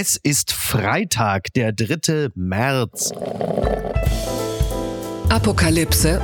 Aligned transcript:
Es 0.00 0.14
ist 0.14 0.52
Freitag, 0.52 1.52
der 1.54 1.72
3. 1.72 2.28
März. 2.36 3.10
Apokalypse 5.28 6.20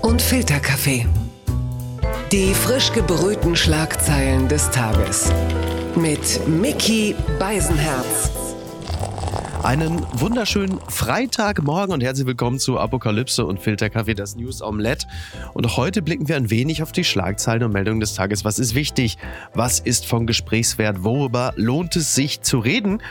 und 0.00 0.22
Filterkaffee. 0.22 1.06
Die 2.32 2.54
frisch 2.54 2.90
gebrühten 2.94 3.56
Schlagzeilen 3.56 4.48
des 4.48 4.70
Tages. 4.70 5.30
Mit 5.96 6.48
Mickey 6.48 7.14
Beisenherz. 7.38 8.39
Einen 9.62 10.06
wunderschönen 10.18 10.80
Freitagmorgen 10.88 11.92
und 11.92 12.02
herzlich 12.02 12.26
willkommen 12.26 12.58
zu 12.58 12.78
Apokalypse 12.78 13.44
und 13.44 13.60
Filterkaffee, 13.60 14.14
das 14.14 14.34
News 14.34 14.62
Omelette. 14.62 15.06
Und 15.52 15.76
heute 15.76 16.00
blicken 16.00 16.28
wir 16.28 16.36
ein 16.36 16.48
wenig 16.48 16.82
auf 16.82 16.92
die 16.92 17.04
Schlagzeilen 17.04 17.64
und 17.64 17.72
Meldungen 17.72 18.00
des 18.00 18.14
Tages. 18.14 18.42
Was 18.44 18.58
ist 18.58 18.74
wichtig? 18.74 19.18
Was 19.52 19.78
ist 19.78 20.06
von 20.06 20.26
Gesprächswert? 20.26 21.04
Worüber 21.04 21.52
lohnt 21.56 21.94
es 21.96 22.14
sich 22.14 22.40
zu 22.40 22.58
reden? 22.58 23.02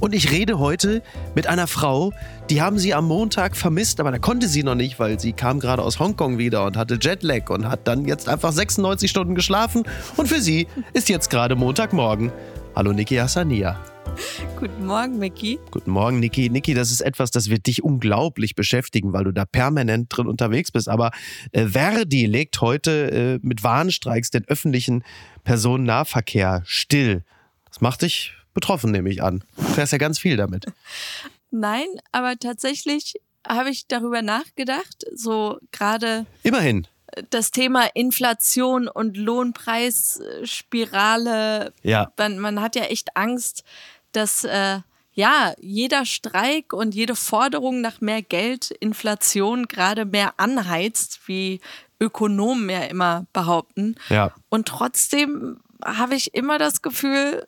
Und 0.00 0.12
ich 0.12 0.32
rede 0.32 0.58
heute 0.58 1.02
mit 1.36 1.46
einer 1.46 1.68
Frau, 1.68 2.12
die 2.50 2.60
haben 2.60 2.80
sie 2.80 2.94
am 2.94 3.06
Montag 3.06 3.56
vermisst, 3.56 4.00
aber 4.00 4.10
da 4.10 4.18
konnte 4.18 4.48
sie 4.48 4.64
noch 4.64 4.74
nicht, 4.74 4.98
weil 4.98 5.20
sie 5.20 5.32
kam 5.32 5.60
gerade 5.60 5.82
aus 5.82 6.00
Hongkong 6.00 6.36
wieder 6.36 6.66
und 6.66 6.76
hatte 6.76 6.98
Jetlag 7.00 7.48
und 7.50 7.68
hat 7.68 7.86
dann 7.86 8.04
jetzt 8.06 8.28
einfach 8.28 8.50
96 8.50 9.08
Stunden 9.08 9.36
geschlafen. 9.36 9.84
Und 10.16 10.26
für 10.26 10.40
sie 10.40 10.66
ist 10.94 11.08
jetzt 11.08 11.30
gerade 11.30 11.54
Montagmorgen. 11.54 12.32
Hallo 12.74 12.92
Niki 12.92 13.14
Hassania. 13.14 13.78
Guten 14.58 14.86
Morgen, 14.86 15.18
Micky. 15.18 15.58
Guten 15.70 15.90
Morgen, 15.90 16.20
Niki. 16.20 16.50
Niki, 16.50 16.74
das 16.74 16.90
ist 16.90 17.00
etwas, 17.00 17.30
das 17.30 17.50
wird 17.50 17.66
dich 17.66 17.82
unglaublich 17.82 18.54
beschäftigen, 18.54 19.12
weil 19.12 19.24
du 19.24 19.32
da 19.32 19.44
permanent 19.44 20.06
drin 20.10 20.26
unterwegs 20.26 20.70
bist. 20.70 20.88
Aber 20.88 21.10
äh, 21.52 21.66
Verdi 21.66 22.26
legt 22.26 22.60
heute 22.60 23.10
äh, 23.10 23.46
mit 23.46 23.64
Warnstreiks 23.64 24.30
den 24.30 24.46
öffentlichen 24.46 25.04
Personennahverkehr 25.44 26.62
still. 26.64 27.24
Das 27.66 27.80
macht 27.80 28.02
dich 28.02 28.34
betroffen, 28.54 28.92
nehme 28.92 29.10
ich 29.10 29.22
an. 29.22 29.42
Du 29.56 29.64
fährst 29.64 29.92
ja 29.92 29.98
ganz 29.98 30.18
viel 30.18 30.36
damit. 30.36 30.66
Nein, 31.50 31.86
aber 32.12 32.38
tatsächlich 32.38 33.14
habe 33.46 33.70
ich 33.70 33.86
darüber 33.86 34.22
nachgedacht, 34.22 35.04
so 35.14 35.58
gerade 35.70 36.26
Immerhin. 36.42 36.86
Das 37.30 37.50
Thema 37.50 37.86
Inflation 37.94 38.88
und 38.88 39.16
Lohnpreisspirale. 39.16 41.72
Ja. 41.82 42.12
Man, 42.16 42.38
man 42.38 42.60
hat 42.60 42.76
ja 42.76 42.84
echt 42.84 43.16
Angst, 43.16 43.64
dass 44.12 44.44
äh, 44.44 44.80
ja 45.14 45.54
jeder 45.60 46.06
Streik 46.06 46.72
und 46.72 46.94
jede 46.94 47.16
Forderung 47.16 47.80
nach 47.80 48.00
mehr 48.00 48.22
Geld 48.22 48.70
Inflation 48.70 49.66
gerade 49.66 50.04
mehr 50.04 50.34
anheizt, 50.38 51.20
wie 51.26 51.60
Ökonomen 52.00 52.70
ja 52.70 52.84
immer 52.84 53.26
behaupten. 53.32 53.96
Ja. 54.08 54.32
Und 54.48 54.68
trotzdem 54.68 55.60
habe 55.84 56.14
ich 56.14 56.34
immer 56.34 56.58
das 56.58 56.82
Gefühl, 56.82 57.46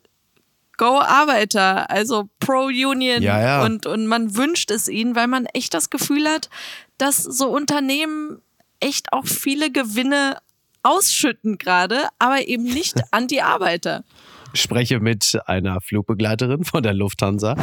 Go 0.76 1.00
Arbeiter, 1.00 1.88
also 1.88 2.28
Pro-Union 2.40 3.22
Ja, 3.22 3.40
ja. 3.40 3.64
Und, 3.64 3.86
und 3.86 4.06
man 4.06 4.36
wünscht 4.36 4.70
es 4.70 4.88
ihnen, 4.88 5.14
weil 5.14 5.28
man 5.28 5.46
echt 5.46 5.72
das 5.72 5.88
Gefühl 5.88 6.28
hat, 6.28 6.50
dass 6.98 7.22
so 7.22 7.48
Unternehmen 7.48 8.42
echt 8.84 9.12
auch 9.12 9.26
viele 9.26 9.72
Gewinne 9.72 10.38
ausschütten 10.82 11.58
gerade, 11.58 12.08
aber 12.18 12.46
eben 12.46 12.64
nicht 12.64 13.00
an 13.10 13.26
die 13.26 13.42
Arbeiter. 13.42 14.04
Ich 14.52 14.62
spreche 14.62 15.00
mit 15.00 15.36
einer 15.46 15.80
Flugbegleiterin 15.80 16.64
von 16.64 16.84
der 16.84 16.94
Lufthansa. 16.94 17.56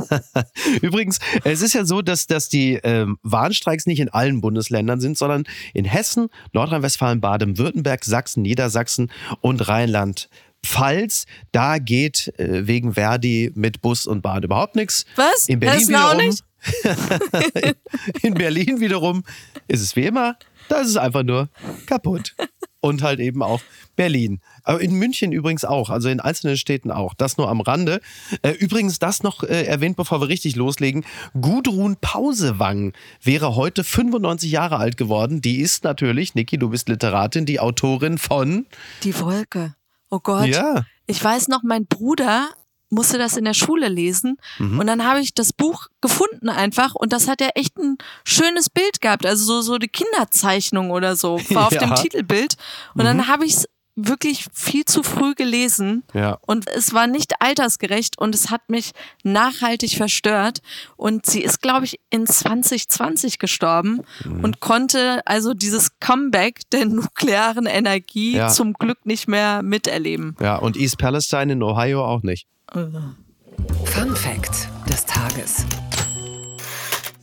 Übrigens, 0.80 1.18
es 1.44 1.60
ist 1.60 1.74
ja 1.74 1.84
so, 1.84 2.00
dass, 2.00 2.26
dass 2.26 2.48
die 2.48 2.80
ähm, 2.82 3.18
Warnstreiks 3.22 3.84
nicht 3.84 4.00
in 4.00 4.08
allen 4.08 4.40
Bundesländern 4.40 5.00
sind, 5.00 5.18
sondern 5.18 5.44
in 5.74 5.84
Hessen, 5.84 6.28
Nordrhein-Westfalen, 6.54 7.20
Baden-Württemberg, 7.20 8.02
Sachsen, 8.04 8.42
Niedersachsen 8.42 9.12
und 9.42 9.68
Rheinland-Pfalz. 9.68 11.26
Da 11.52 11.76
geht 11.76 12.32
äh, 12.38 12.66
wegen 12.66 12.94
Verdi 12.94 13.52
mit 13.54 13.82
Bus 13.82 14.06
und 14.06 14.22
Bahn 14.22 14.42
überhaupt 14.42 14.76
nichts. 14.76 15.04
Was? 15.16 15.50
In 15.50 15.60
Berlin 15.60 15.80
Hessen 15.80 15.96
auch 15.96 16.12
wiederum, 16.14 16.28
nicht? 16.28 16.44
in 18.22 18.34
Berlin 18.34 18.80
wiederum 18.80 19.24
ist 19.68 19.80
es 19.80 19.96
wie 19.96 20.04
immer, 20.04 20.36
da 20.68 20.80
ist 20.80 20.88
es 20.88 20.96
einfach 20.96 21.22
nur 21.22 21.48
kaputt. 21.86 22.34
Und 22.82 23.02
halt 23.02 23.20
eben 23.20 23.42
auch 23.42 23.60
Berlin. 23.94 24.40
Aber 24.62 24.80
in 24.80 24.94
München 24.94 25.32
übrigens 25.32 25.66
auch, 25.66 25.90
also 25.90 26.08
in 26.08 26.18
einzelnen 26.18 26.56
Städten 26.56 26.90
auch. 26.90 27.12
Das 27.12 27.36
nur 27.36 27.50
am 27.50 27.60
Rande. 27.60 28.00
Äh, 28.40 28.52
übrigens, 28.52 28.98
das 28.98 29.22
noch 29.22 29.42
äh, 29.42 29.64
erwähnt, 29.66 29.98
bevor 29.98 30.22
wir 30.22 30.28
richtig 30.28 30.56
loslegen. 30.56 31.04
Gudrun 31.38 31.96
Pausewang 32.00 32.94
wäre 33.22 33.54
heute 33.54 33.84
95 33.84 34.50
Jahre 34.50 34.78
alt 34.78 34.96
geworden. 34.96 35.42
Die 35.42 35.60
ist 35.60 35.84
natürlich, 35.84 36.34
Niki, 36.34 36.56
du 36.56 36.70
bist 36.70 36.88
Literatin, 36.88 37.44
die 37.44 37.60
Autorin 37.60 38.16
von. 38.16 38.64
Die 39.02 39.18
Wolke. 39.20 39.74
Oh 40.08 40.20
Gott. 40.20 40.46
Ja. 40.46 40.86
Ich 41.06 41.22
weiß 41.22 41.48
noch, 41.48 41.62
mein 41.62 41.84
Bruder 41.84 42.48
musste 42.90 43.18
das 43.18 43.36
in 43.36 43.44
der 43.44 43.54
Schule 43.54 43.88
lesen 43.88 44.36
Mhm. 44.58 44.78
und 44.80 44.86
dann 44.86 45.04
habe 45.04 45.20
ich 45.20 45.32
das 45.34 45.52
Buch 45.52 45.86
gefunden 46.00 46.48
einfach 46.48 46.94
und 46.94 47.12
das 47.12 47.28
hat 47.28 47.40
ja 47.40 47.48
echt 47.54 47.76
ein 47.78 47.96
schönes 48.24 48.68
Bild 48.68 49.00
gehabt, 49.00 49.24
also 49.24 49.44
so 49.44 49.60
so 49.62 49.78
die 49.78 49.88
Kinderzeichnung 49.88 50.90
oder 50.90 51.16
so 51.16 51.40
war 51.50 51.66
auf 51.68 51.72
Ja. 51.80 51.86
Mhm. 51.86 51.90
dem 51.90 51.94
Titelbild 52.02 52.56
und 52.94 53.04
dann 53.04 53.28
habe 53.28 53.46
ich 53.46 53.54
es 53.54 53.68
wirklich 53.96 54.46
viel 54.52 54.84
zu 54.84 55.02
früh 55.02 55.34
gelesen 55.34 56.04
Ja. 56.14 56.38
und 56.46 56.68
es 56.68 56.94
war 56.94 57.06
nicht 57.06 57.34
altersgerecht 57.40 58.18
und 58.18 58.34
es 58.34 58.50
hat 58.50 58.68
mich 58.68 58.92
nachhaltig 59.24 59.96
verstört 59.96 60.60
und 60.96 61.26
sie 61.26 61.42
ist 61.42 61.60
glaube 61.60 61.84
ich 61.84 62.00
in 62.08 62.26
2020 62.26 63.38
gestorben 63.38 64.00
Mhm. 64.24 64.44
und 64.44 64.60
konnte 64.60 65.20
also 65.26 65.52
dieses 65.54 65.98
Comeback 66.00 66.60
der 66.70 66.86
nuklearen 66.86 67.66
Energie 67.66 68.36
Ja. 68.36 68.48
zum 68.48 68.72
Glück 68.74 69.04
nicht 69.04 69.28
mehr 69.28 69.62
miterleben. 69.62 70.36
Ja, 70.40 70.56
und 70.56 70.76
East 70.76 70.98
Palestine 70.98 71.52
in 71.52 71.62
Ohio 71.62 72.04
auch 72.04 72.22
nicht. 72.22 72.46
Fun 72.72 74.16
Fact 74.16 74.68
des 74.88 75.04
Tages. 75.04 75.66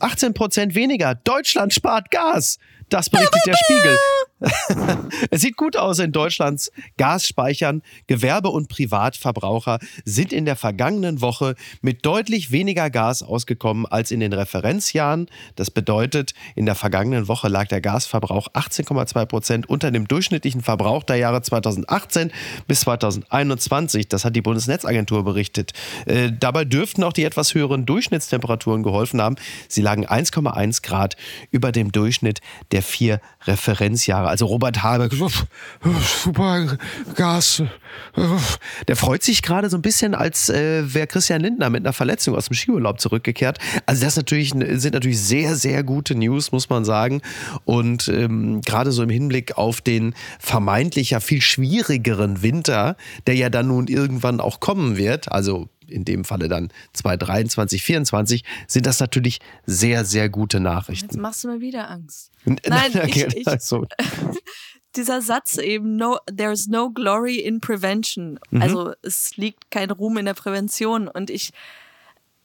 18 0.00 0.34
Prozent 0.34 0.74
weniger. 0.74 1.14
Deutschland 1.16 1.72
spart 1.74 2.10
Gas. 2.10 2.58
Das 2.88 3.10
berichtet 3.10 3.40
der 3.46 3.54
Spiegel. 3.64 3.96
es 5.30 5.40
sieht 5.40 5.56
gut 5.56 5.76
aus 5.76 5.98
in 5.98 6.12
Deutschlands 6.12 6.70
Gasspeichern. 6.96 7.82
Gewerbe- 8.06 8.50
und 8.50 8.68
Privatverbraucher 8.68 9.78
sind 10.04 10.32
in 10.32 10.44
der 10.44 10.56
vergangenen 10.56 11.20
Woche 11.20 11.54
mit 11.80 12.06
deutlich 12.06 12.52
weniger 12.52 12.90
Gas 12.90 13.22
ausgekommen 13.22 13.86
als 13.86 14.10
in 14.10 14.20
den 14.20 14.32
Referenzjahren. 14.32 15.28
Das 15.56 15.70
bedeutet, 15.70 16.34
in 16.54 16.66
der 16.66 16.74
vergangenen 16.74 17.28
Woche 17.28 17.48
lag 17.48 17.66
der 17.66 17.80
Gasverbrauch 17.80 18.48
18,2 18.48 19.26
Prozent 19.26 19.68
unter 19.68 19.90
dem 19.90 20.06
durchschnittlichen 20.06 20.60
Verbrauch 20.60 21.02
der 21.02 21.16
Jahre 21.16 21.42
2018 21.42 22.30
bis 22.66 22.80
2021. 22.80 24.08
Das 24.08 24.24
hat 24.24 24.36
die 24.36 24.42
Bundesnetzagentur 24.42 25.24
berichtet. 25.24 25.72
Äh, 26.06 26.30
dabei 26.38 26.64
dürften 26.64 27.02
auch 27.02 27.12
die 27.12 27.24
etwas 27.24 27.54
höheren 27.54 27.86
Durchschnittstemperaturen 27.86 28.82
geholfen 28.82 29.20
haben. 29.20 29.36
Sie 29.68 29.82
lagen 29.82 30.06
1,1 30.06 30.82
Grad 30.82 31.16
über 31.50 31.72
dem 31.72 31.90
Durchschnitt 31.90 32.40
der 32.70 32.82
vier 32.82 33.20
Referenzjahre. 33.44 34.27
Also 34.28 34.46
Robert 34.46 34.82
Habeck, 34.82 35.12
super 36.22 36.78
Gas. 37.14 37.62
Der 38.86 38.96
freut 38.96 39.22
sich 39.22 39.42
gerade 39.42 39.70
so 39.70 39.76
ein 39.76 39.82
bisschen, 39.82 40.14
als 40.14 40.48
äh, 40.48 40.94
wäre 40.94 41.06
Christian 41.06 41.40
Lindner 41.40 41.70
mit 41.70 41.84
einer 41.84 41.92
Verletzung 41.92 42.36
aus 42.36 42.46
dem 42.46 42.54
Skiurlaub 42.54 43.00
zurückgekehrt. 43.00 43.58
Also 43.86 44.04
das 44.04 44.16
natürlich, 44.16 44.50
sind 44.50 44.94
natürlich 44.94 45.20
sehr, 45.20 45.56
sehr 45.56 45.82
gute 45.82 46.14
News, 46.14 46.52
muss 46.52 46.68
man 46.68 46.84
sagen. 46.84 47.22
Und 47.64 48.08
ähm, 48.08 48.60
gerade 48.62 48.92
so 48.92 49.02
im 49.02 49.10
Hinblick 49.10 49.56
auf 49.56 49.80
den 49.80 50.14
vermeintlich 50.38 51.10
ja 51.10 51.20
viel 51.20 51.40
schwierigeren 51.40 52.42
Winter, 52.42 52.96
der 53.26 53.34
ja 53.34 53.50
dann 53.50 53.68
nun 53.68 53.86
irgendwann 53.86 54.40
auch 54.40 54.60
kommen 54.60 54.96
wird, 54.96 55.30
also 55.32 55.68
in 55.88 56.04
dem 56.04 56.24
Falle 56.24 56.48
dann 56.48 56.68
2023, 56.92 57.50
2024, 57.82 58.44
sind 58.66 58.86
das 58.86 59.00
natürlich 59.00 59.40
sehr, 59.66 60.04
sehr 60.04 60.28
gute 60.28 60.58
Jetzt 60.58 60.64
Nachrichten. 60.64 61.20
machst 61.20 61.44
du 61.44 61.48
mir 61.48 61.60
wieder 61.60 61.90
Angst. 61.90 62.30
Nein, 62.44 62.58
Nein, 62.68 63.08
ich- 63.08 63.16
ich- 63.34 63.46
also, 63.48 63.86
Dieser 64.96 65.20
Satz 65.20 65.58
eben, 65.58 65.96
no, 65.96 66.18
there's 66.34 66.66
no 66.66 66.90
glory 66.90 67.36
in 67.36 67.60
prevention. 67.60 68.40
Mhm. 68.50 68.62
Also 68.62 68.92
es 69.02 69.36
liegt 69.36 69.70
kein 69.70 69.90
Ruhm 69.90 70.16
in 70.16 70.24
der 70.24 70.34
Prävention. 70.34 71.08
Und 71.08 71.28
ich, 71.30 71.52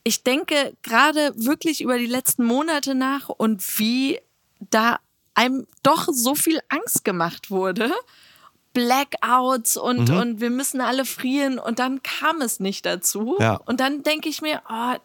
ich 0.03 0.23
denke 0.23 0.75
gerade 0.83 1.31
wirklich 1.35 1.81
über 1.81 1.97
die 1.97 2.05
letzten 2.05 2.43
Monate 2.43 2.95
nach 2.95 3.29
und 3.29 3.63
wie 3.79 4.19
da 4.69 4.99
einem 5.33 5.65
doch 5.83 6.09
so 6.11 6.35
viel 6.35 6.59
Angst 6.67 7.05
gemacht 7.05 7.49
wurde. 7.49 7.91
Blackouts 8.73 9.77
und, 9.77 10.09
Mhm. 10.09 10.17
und 10.17 10.41
wir 10.41 10.49
müssen 10.49 10.81
alle 10.81 11.05
frieren 11.05 11.59
und 11.59 11.79
dann 11.79 12.01
kam 12.03 12.41
es 12.41 12.59
nicht 12.59 12.85
dazu. 12.85 13.37
Ja. 13.39 13.55
Und 13.65 13.79
dann 13.79 14.03
denke 14.03 14.29
ich 14.29 14.41
mir, 14.41 14.61
oh, 14.69 14.95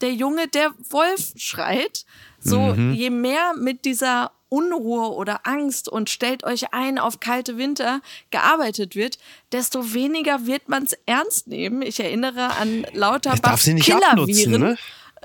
der 0.00 0.12
Junge, 0.14 0.48
der 0.48 0.70
Wolf 0.88 1.32
schreit. 1.36 2.04
So, 2.40 2.58
Mhm. 2.58 2.94
je 2.94 3.10
mehr 3.10 3.52
mit 3.58 3.84
dieser 3.84 4.32
Unruhe 4.48 5.12
oder 5.12 5.46
Angst 5.46 5.88
und 5.88 6.10
stellt 6.10 6.42
euch 6.42 6.72
ein 6.72 6.98
auf 6.98 7.20
kalte 7.20 7.56
Winter 7.58 8.00
gearbeitet 8.30 8.96
wird, 8.96 9.18
desto 9.52 9.92
weniger 9.94 10.46
wird 10.46 10.68
man 10.68 10.84
es 10.84 10.96
ernst 11.06 11.46
nehmen. 11.46 11.82
Ich 11.82 12.00
erinnere 12.00 12.56
an 12.56 12.84
lauter 12.92 13.34
ich 13.34 13.40
darf 13.42 13.60
sie 13.60 13.74
nicht 13.74 13.92
abnutzen, 13.94 14.34
Killerviren. 14.34 14.60
ne? 14.70 14.76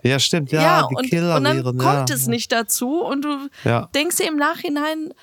Ja, 0.04 0.20
stimmt, 0.20 0.52
ja, 0.52 0.62
Ja, 0.62 0.88
die 0.90 0.96
und, 0.96 1.10
Killer 1.10 1.38
und 1.38 1.44
dann 1.46 1.64
kommt 1.64 2.10
ja. 2.10 2.16
es 2.16 2.28
nicht 2.28 2.52
dazu 2.52 3.02
und 3.02 3.24
du 3.24 3.48
Ja. 3.64 3.90
denkst 3.96 4.18
dir 4.18 4.28
im 4.28 4.36
Nachhinein, 4.36 5.14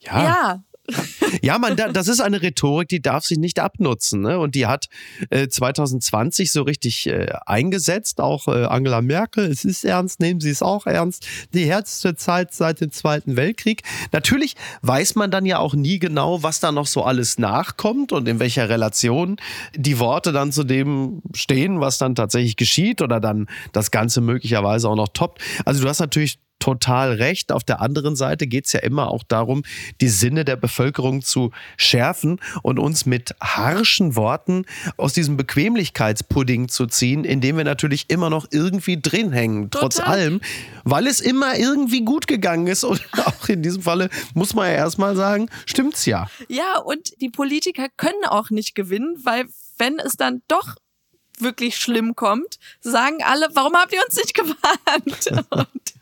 Ja, 0.00 0.62
ja, 1.42 1.58
man, 1.58 1.76
das 1.76 2.08
ist 2.08 2.20
eine 2.20 2.42
Rhetorik, 2.42 2.88
die 2.88 3.00
darf 3.00 3.24
sich 3.24 3.38
nicht 3.38 3.60
abnutzen. 3.60 4.20
Ne? 4.20 4.38
Und 4.38 4.54
die 4.54 4.66
hat 4.66 4.88
äh, 5.30 5.48
2020 5.48 6.50
so 6.50 6.62
richtig 6.62 7.06
äh, 7.06 7.32
eingesetzt. 7.46 8.20
Auch 8.20 8.48
äh, 8.48 8.64
Angela 8.64 9.00
Merkel, 9.00 9.46
es 9.46 9.64
ist 9.64 9.84
ernst, 9.84 10.20
nehmen 10.20 10.40
Sie 10.40 10.50
es 10.50 10.62
auch 10.62 10.86
ernst. 10.86 11.26
Die 11.54 11.64
härteste 11.66 12.16
Zeit 12.16 12.52
seit 12.52 12.80
dem 12.80 12.90
Zweiten 12.90 13.36
Weltkrieg. 13.36 13.82
Natürlich 14.10 14.56
weiß 14.82 15.14
man 15.14 15.30
dann 15.30 15.46
ja 15.46 15.58
auch 15.58 15.74
nie 15.74 15.98
genau, 15.98 16.42
was 16.42 16.60
da 16.60 16.72
noch 16.72 16.86
so 16.86 17.04
alles 17.04 17.38
nachkommt 17.38 18.12
und 18.12 18.28
in 18.28 18.40
welcher 18.40 18.68
Relation 18.68 19.36
die 19.76 19.98
Worte 19.98 20.32
dann 20.32 20.52
zu 20.52 20.64
dem 20.64 21.22
stehen, 21.34 21.80
was 21.80 21.98
dann 21.98 22.14
tatsächlich 22.14 22.56
geschieht 22.56 23.02
oder 23.02 23.20
dann 23.20 23.46
das 23.72 23.90
Ganze 23.90 24.20
möglicherweise 24.20 24.88
auch 24.88 24.96
noch 24.96 25.08
toppt. 25.08 25.40
Also 25.64 25.82
du 25.82 25.88
hast 25.88 26.00
natürlich 26.00 26.38
total 26.62 27.14
recht. 27.14 27.50
Auf 27.50 27.64
der 27.64 27.80
anderen 27.80 28.14
Seite 28.14 28.46
geht 28.46 28.66
es 28.66 28.72
ja 28.72 28.78
immer 28.80 29.10
auch 29.10 29.24
darum, 29.24 29.64
die 30.00 30.08
Sinne 30.08 30.44
der 30.44 30.54
Bevölkerung 30.54 31.20
zu 31.20 31.50
schärfen 31.76 32.38
und 32.62 32.78
uns 32.78 33.04
mit 33.04 33.34
harschen 33.42 34.14
Worten 34.14 34.64
aus 34.96 35.12
diesem 35.12 35.36
Bequemlichkeitspudding 35.36 36.68
zu 36.68 36.86
ziehen, 36.86 37.24
indem 37.24 37.56
wir 37.56 37.64
natürlich 37.64 38.04
immer 38.10 38.30
noch 38.30 38.46
irgendwie 38.52 39.00
drin 39.00 39.32
hängen, 39.32 39.70
trotz 39.72 39.96
total. 39.96 40.12
allem, 40.12 40.40
weil 40.84 41.08
es 41.08 41.20
immer 41.20 41.58
irgendwie 41.58 42.04
gut 42.04 42.28
gegangen 42.28 42.68
ist. 42.68 42.84
Und 42.84 43.02
auch 43.26 43.48
in 43.48 43.62
diesem 43.62 43.82
Falle 43.82 44.08
muss 44.34 44.54
man 44.54 44.68
ja 44.68 44.74
erstmal 44.74 45.16
sagen, 45.16 45.48
stimmt's 45.66 46.06
ja. 46.06 46.28
Ja, 46.46 46.78
und 46.78 47.20
die 47.20 47.30
Politiker 47.30 47.88
können 47.96 48.24
auch 48.28 48.50
nicht 48.50 48.76
gewinnen, 48.76 49.16
weil 49.24 49.46
wenn 49.78 49.98
es 49.98 50.16
dann 50.16 50.42
doch 50.46 50.76
wirklich 51.42 51.76
schlimm 51.76 52.16
kommt, 52.16 52.58
sagen 52.80 53.22
alle, 53.24 53.48
warum 53.54 53.74
habt 53.74 53.92
ihr 53.92 54.00
uns 54.04 54.16
nicht 54.16 54.34
gewarnt? 54.34 55.46
und, 55.50 55.94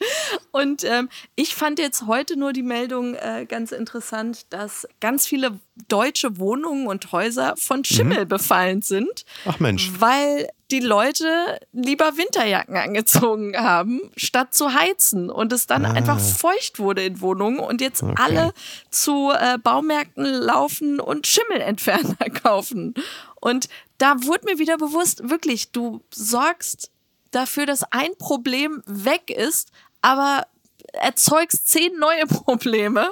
und 0.53 0.85
ähm, 0.85 1.09
ich 1.37 1.55
fand 1.55 1.79
jetzt 1.79 2.07
heute 2.07 2.39
nur 2.39 2.53
die 2.53 2.63
Meldung 2.63 3.15
äh, 3.15 3.47
ganz 3.49 3.73
interessant, 3.73 4.47
dass 4.51 4.87
ganz 5.01 5.27
viele 5.27 5.59
deutsche 5.89 6.39
Wohnungen 6.39 6.87
und 6.87 7.13
Häuser 7.13 7.55
von 7.57 7.85
Schimmel 7.85 8.25
mhm. 8.25 8.29
befallen 8.29 8.83
sind. 8.83 9.25
Ach 9.47 9.59
Mensch. 9.59 9.91
Weil 9.99 10.49
die 10.71 10.81
Leute 10.81 11.59
lieber 11.73 12.17
Winterjacken 12.17 12.77
angezogen 12.77 13.57
haben, 13.57 14.01
statt 14.17 14.55
zu 14.55 14.73
heizen 14.73 15.31
und 15.31 15.53
es 15.53 15.67
dann 15.67 15.85
ah. 15.85 15.93
einfach 15.93 16.21
feucht 16.21 16.79
wurde 16.79 17.05
in 17.05 17.21
Wohnungen 17.21 17.59
und 17.59 17.81
jetzt 17.81 18.03
okay. 18.03 18.15
alle 18.17 18.53
zu 18.91 19.33
äh, 19.33 19.59
Baumärkten 19.59 20.25
laufen 20.25 21.01
und 21.01 21.27
Schimmelentferner 21.27 22.31
kaufen. 22.43 22.95
Und 23.41 23.69
da 23.99 24.15
wurde 24.23 24.47
mir 24.47 24.59
wieder 24.59 24.77
bewusst, 24.77 25.29
wirklich, 25.29 25.73
du 25.73 26.03
sorgst 26.13 26.91
dafür, 27.31 27.67
dass 27.67 27.85
ein 27.91 28.11
Problem 28.19 28.83
weg 28.87 29.31
ist, 29.31 29.71
aber 30.03 30.47
erzeugst 30.93 31.69
zehn 31.69 31.99
neue 31.99 32.27
Probleme. 32.27 33.11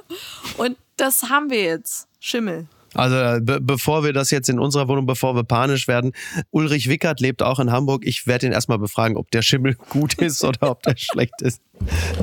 Und 0.56 0.76
das 0.96 1.24
haben 1.24 1.50
wir 1.50 1.62
jetzt. 1.62 2.06
Schimmel. 2.20 2.66
Also 2.94 3.16
äh, 3.16 3.40
be 3.40 3.60
bevor 3.60 4.02
wir 4.02 4.12
das 4.12 4.30
jetzt 4.30 4.48
in 4.48 4.58
unserer 4.58 4.88
Wohnung, 4.88 5.06
bevor 5.06 5.36
wir 5.36 5.44
panisch 5.44 5.86
werden, 5.88 6.12
Ulrich 6.50 6.88
Wickert 6.88 7.20
lebt 7.20 7.42
auch 7.42 7.60
in 7.60 7.70
Hamburg. 7.70 8.02
Ich 8.04 8.26
werde 8.26 8.46
ihn 8.46 8.52
erstmal 8.52 8.78
befragen, 8.78 9.16
ob 9.16 9.30
der 9.30 9.42
Schimmel 9.42 9.74
gut 9.90 10.14
ist 10.14 10.42
oder 10.42 10.70
ob 10.70 10.82
der 10.82 10.94
schlecht 10.96 11.40
ist. 11.42 11.60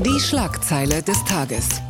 Die 0.03 0.19
Schlagzeile 0.19 1.01
des 1.01 1.23
Tages. 1.23 1.81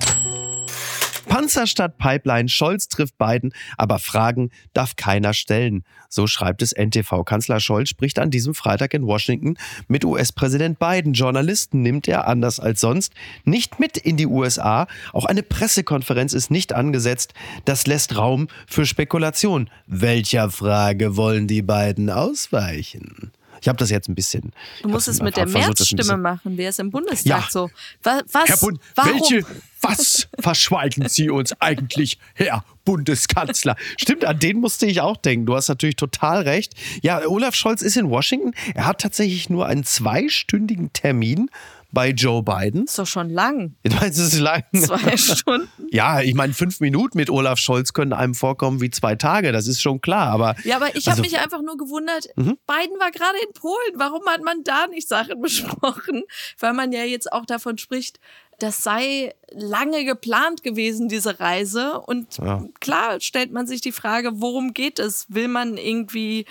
Panzer 1.28 1.68
statt 1.68 1.98
Pipeline, 1.98 2.50
Scholz 2.50 2.88
trifft 2.88 3.18
Biden, 3.18 3.54
aber 3.78 4.00
Fragen 4.00 4.52
darf 4.74 4.96
keiner 4.96 5.34
stellen. 5.34 5.84
So 6.10 6.28
schreibt 6.28 6.62
es 6.62 6.72
NTV. 6.72 7.24
Kanzler 7.24 7.60
Scholz 7.60 7.90
spricht 7.90 8.20
an 8.20 8.32
diesem 8.32 8.54
Freitag 8.54 8.94
in 8.94 9.06
Washington 9.06 9.58
mit 9.88 10.06
US-Präsident 10.06 10.80
Biden. 10.80 11.14
Journalisten 11.14 11.82
nimmt 11.82 12.08
er 12.08 12.28
anders 12.28 12.60
als 12.60 12.82
sonst 12.82 13.14
nicht 13.44 13.80
mit 13.80 13.98
in 13.98 14.18
die 14.18 14.28
USA. 14.28 14.88
Auch 15.14 15.26
eine 15.26 15.44
Pressekonferenz 15.44 16.34
ist 16.34 16.52
nicht 16.52 16.74
angesetzt. 16.74 17.34
Das 17.66 17.88
lässt 17.88 18.16
Raum 18.18 18.48
für 18.68 18.86
Spekulation. 18.86 19.70
Welcher 19.88 20.50
Frage 20.50 21.18
wollen 21.18 21.48
die 21.48 21.62
beiden 21.62 22.10
ausweichen? 22.10 23.32
Ich 23.62 23.68
habe 23.68 23.78
das 23.78 23.90
jetzt 23.90 24.10
ein 24.10 24.16
bisschen. 24.16 24.52
Du 24.82 24.90
musst 24.90 25.08
es 25.08 25.22
mit 25.22 25.38
der 25.38 25.48
Märzstimme 25.48 26.18
machen. 26.18 26.58
Wer 26.58 26.70
ist 26.70 26.80
im 26.80 26.92
Bundestag 26.92 27.26
ja. 27.26 27.48
so? 27.50 27.70
Was? 28.04 28.24
Herr 28.34 28.58
Bund? 28.58 28.80
Welche, 28.96 29.46
was 29.82 30.28
verschweigen 30.40 31.08
Sie 31.10 31.30
uns 31.30 31.60
eigentlich, 31.62 32.18
Herr 32.34 32.64
Bundeskanzler? 32.84 33.76
Stimmt, 33.98 34.26
an 34.26 34.40
den 34.40 34.60
musste 34.60 34.86
ich 34.86 35.02
auch 35.02 35.18
denken. 35.18 35.46
Du 35.46 35.56
hast 35.56 35.68
natürlich 35.70 35.96
total 35.96 36.44
recht. 36.44 36.74
Ja, 37.02 37.26
Olaf 37.28 37.56
Scholz 37.56 37.82
ist 37.82 37.98
in 37.98 38.10
Washington. 38.10 38.54
Er 38.74 38.86
hat 38.86 39.02
tatsächlich 39.02 39.50
nur 39.50 39.66
einen 39.66 39.84
zweistündigen 39.84 40.92
Termin 40.94 41.50
bei 41.96 42.10
Joe 42.10 42.44
Biden. 42.44 42.84
Ist 42.84 43.00
doch 43.00 43.08
schon 43.08 43.32
lang. 43.32 43.74
Du 43.82 43.96
meinst, 43.96 44.20
es 44.20 44.34
ist 44.34 44.40
lang? 44.40 44.64
Zwei 44.76 45.18
Stunden. 45.18 45.88
Ja, 45.90 46.22
ich 46.22 46.36
meine, 46.36 46.54
fünf 46.54 46.80
Minuten 46.82 47.18
mit 47.18 47.32
Olaf 47.32 47.58
Scholz 47.58 47.94
können 47.94 48.14
einem 48.14 48.36
vorkommen 48.36 48.82
wie 48.82 48.92
zwei 48.92 49.16
Tage, 49.16 49.52
das 49.52 49.66
ist 49.66 49.82
schon 49.82 50.02
klar. 50.02 50.28
Aber, 50.28 50.56
ja, 50.64 50.76
aber 50.76 50.90
ich 50.90 51.08
also, 51.08 51.12
habe 51.12 51.22
mich 51.22 51.40
einfach 51.40 51.62
nur 51.64 51.78
gewundert, 51.78 52.28
mhm. 52.36 52.58
Biden 52.68 53.00
war 53.00 53.10
gerade 53.10 53.38
in 53.48 53.54
Polen. 53.54 53.94
Warum 53.96 54.24
hat 54.28 54.44
man 54.44 54.64
da 54.64 54.86
nicht 54.86 55.08
Sachen 55.08 55.42
besprochen? 55.42 56.24
Weil 56.60 56.74
man 56.74 56.92
ja 56.92 57.04
jetzt 57.04 57.32
auch 57.32 57.46
davon 57.46 57.80
spricht, 57.80 58.20
das 58.60 58.84
sei 58.84 59.34
lange 59.52 60.06
geplant 60.06 60.64
gewesen, 60.64 61.08
diese 61.08 61.40
Reise. 61.40 62.00
Und 62.02 62.38
ja. 62.38 62.64
klar 62.80 63.20
stellt 63.22 63.52
man 63.52 63.68
sich 63.68 63.82
die 63.82 63.92
Frage, 63.92 64.42
worum 64.42 64.74
geht 64.74 65.00
es? 65.00 65.26
Will 65.30 65.48
man 65.48 65.78
irgendwie 65.78 66.46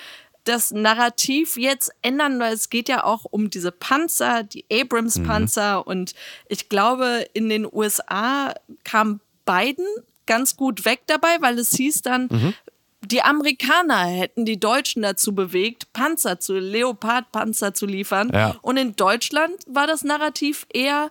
das 0.44 0.70
Narrativ 0.70 1.56
jetzt 1.56 1.92
ändern, 2.02 2.38
weil 2.38 2.54
es 2.54 2.70
geht 2.70 2.88
ja 2.88 3.04
auch 3.04 3.24
um 3.24 3.50
diese 3.50 3.72
Panzer, 3.72 4.42
die 4.42 4.64
Abrams-Panzer. 4.70 5.78
Mhm. 5.78 5.82
Und 5.82 6.14
ich 6.48 6.68
glaube, 6.68 7.26
in 7.32 7.48
den 7.48 7.66
USA 7.66 8.54
kam 8.84 9.20
Biden 9.46 9.86
ganz 10.26 10.56
gut 10.56 10.84
weg 10.84 11.02
dabei, 11.06 11.36
weil 11.40 11.58
es 11.58 11.72
hieß 11.74 12.02
dann, 12.02 12.28
mhm 12.30 12.54
die 13.06 13.22
Amerikaner 13.22 14.04
hätten 14.04 14.44
die 14.44 14.58
Deutschen 14.58 15.02
dazu 15.02 15.34
bewegt, 15.34 15.92
Panzer 15.92 16.40
zu, 16.40 16.58
Leopard-Panzer 16.58 17.74
zu 17.74 17.86
liefern. 17.86 18.30
Ja. 18.32 18.56
Und 18.62 18.76
in 18.76 18.96
Deutschland 18.96 19.54
war 19.66 19.86
das 19.86 20.04
Narrativ 20.04 20.66
eher, 20.72 21.10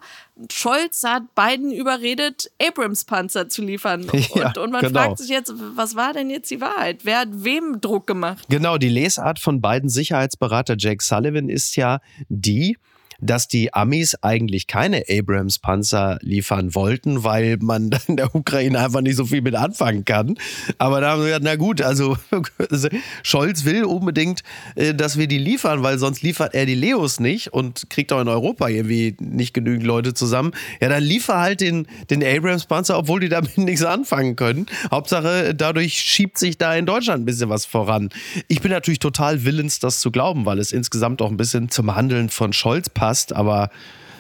Scholz 0.51 1.04
hat 1.04 1.24
Biden 1.36 1.72
überredet, 1.72 2.51
Abrams-Panzer 2.62 3.50
zu 3.50 3.62
liefern. 3.62 4.07
Ja, 4.36 4.48
und, 4.48 4.57
und, 4.57 4.72
man 4.72 4.81
genau. 4.81 5.01
fragt 5.01 5.19
sich 5.19 5.30
jetzt, 5.30 5.54
was 5.75 5.95
war 5.95 6.13
denn 6.13 6.30
jetzt 6.30 6.50
die 6.50 6.62
Wahrheit? 6.62 7.01
Wer 7.04 7.19
hat 7.19 7.28
wem 7.31 7.81
Druck 7.81 8.07
gemacht? 8.07 8.45
Genau, 8.50 8.78
die 8.78 8.90
Lesart 8.90 9.38
von 9.38 9.62
Bidens 9.62 9.94
Sicherheitsberater 9.94 10.75
Jake 10.78 11.04
Sullivan 11.04 11.50
ist 11.50 11.75
ja 11.75 12.00
die, 12.30 12.78
dass 13.25 13.48
die 13.48 13.74
Amis 13.74 14.16
eigentlich 14.22 14.68
keine 14.68 15.04
Abrams-Panzer 15.10 16.20
liefern 16.22 16.75
wollten, 16.75 17.24
weil 17.24 17.58
man 17.62 17.90
in 18.08 18.18
der 18.18 18.36
Ukraine 18.36 18.80
einfach 18.80 19.02
nicht 19.02 19.16
so 19.16 19.25
viel 19.25 19.42
mit 19.42 19.56
anfangen 19.56 20.06
kann. 20.06 20.36
Aber 20.78 21.02
da 21.02 21.12
haben 21.12 21.22
wir 21.22 21.28
gesagt, 21.28 21.44
na 21.44 21.56
gut, 21.56 21.81
also 21.81 22.18
Scholz 23.24 23.66
will 23.66 23.86
unbedingt, 23.86 24.44
äh, 24.75 24.94
dass 24.94 25.18
wir 25.18 25.28
die 25.28 25.38
liefern, 25.38 25.84
weil 25.84 25.98
sonst 25.98 26.22
liefert 26.22 26.54
er 26.54 26.66
die 26.66 26.75
Leos 26.75 27.20
nicht 27.20 27.54
und 27.54 27.90
kriegt 27.90 28.12
auch 28.12 28.21
in 28.21 28.28
Europa 28.28 28.68
irgendwie 28.68 29.16
nicht 29.19 29.54
genügend 29.54 29.86
Leute 29.86 30.14
zusammen. 30.14 30.52
Ja, 30.81 30.90
dann 30.90 31.04
liefer 31.04 31.40
halt 31.40 31.62
den, 31.62 31.88
den 32.09 32.24
Abrams-Panzer, 32.24 32.97
obwohl 32.97 33.21
die 33.21 33.30
damit 33.30 33.57
nichts 33.57 33.83
anfangen 33.83 34.36
können. 34.36 34.66
Hauptsache, 34.92 35.56
dadurch 35.56 36.00
schiebt 36.00 36.38
sich 36.38 36.57
da 36.57 36.76
in 36.76 36.86
Deutschland 36.86 37.24
ein 37.24 37.26
bisschen 37.26 37.50
was 37.50 37.66
voran. 37.66 38.09
Ich 38.47 38.62
bin 38.62 38.71
natürlich 38.71 39.00
total 39.00 39.45
willens, 39.45 39.80
das 39.80 40.02
zu 40.02 40.12
glauben, 40.12 40.45
weil 40.45 40.59
es 40.59 40.71
insgesamt 40.71 41.21
auch 41.21 41.30
ein 41.30 41.38
bisschen 41.38 41.69
zum 41.69 41.95
Handeln 41.95 42.30
von 42.30 42.52
Scholz 42.52 42.90
passt 42.90 43.13
passt, 43.14 43.34
aber 43.34 43.70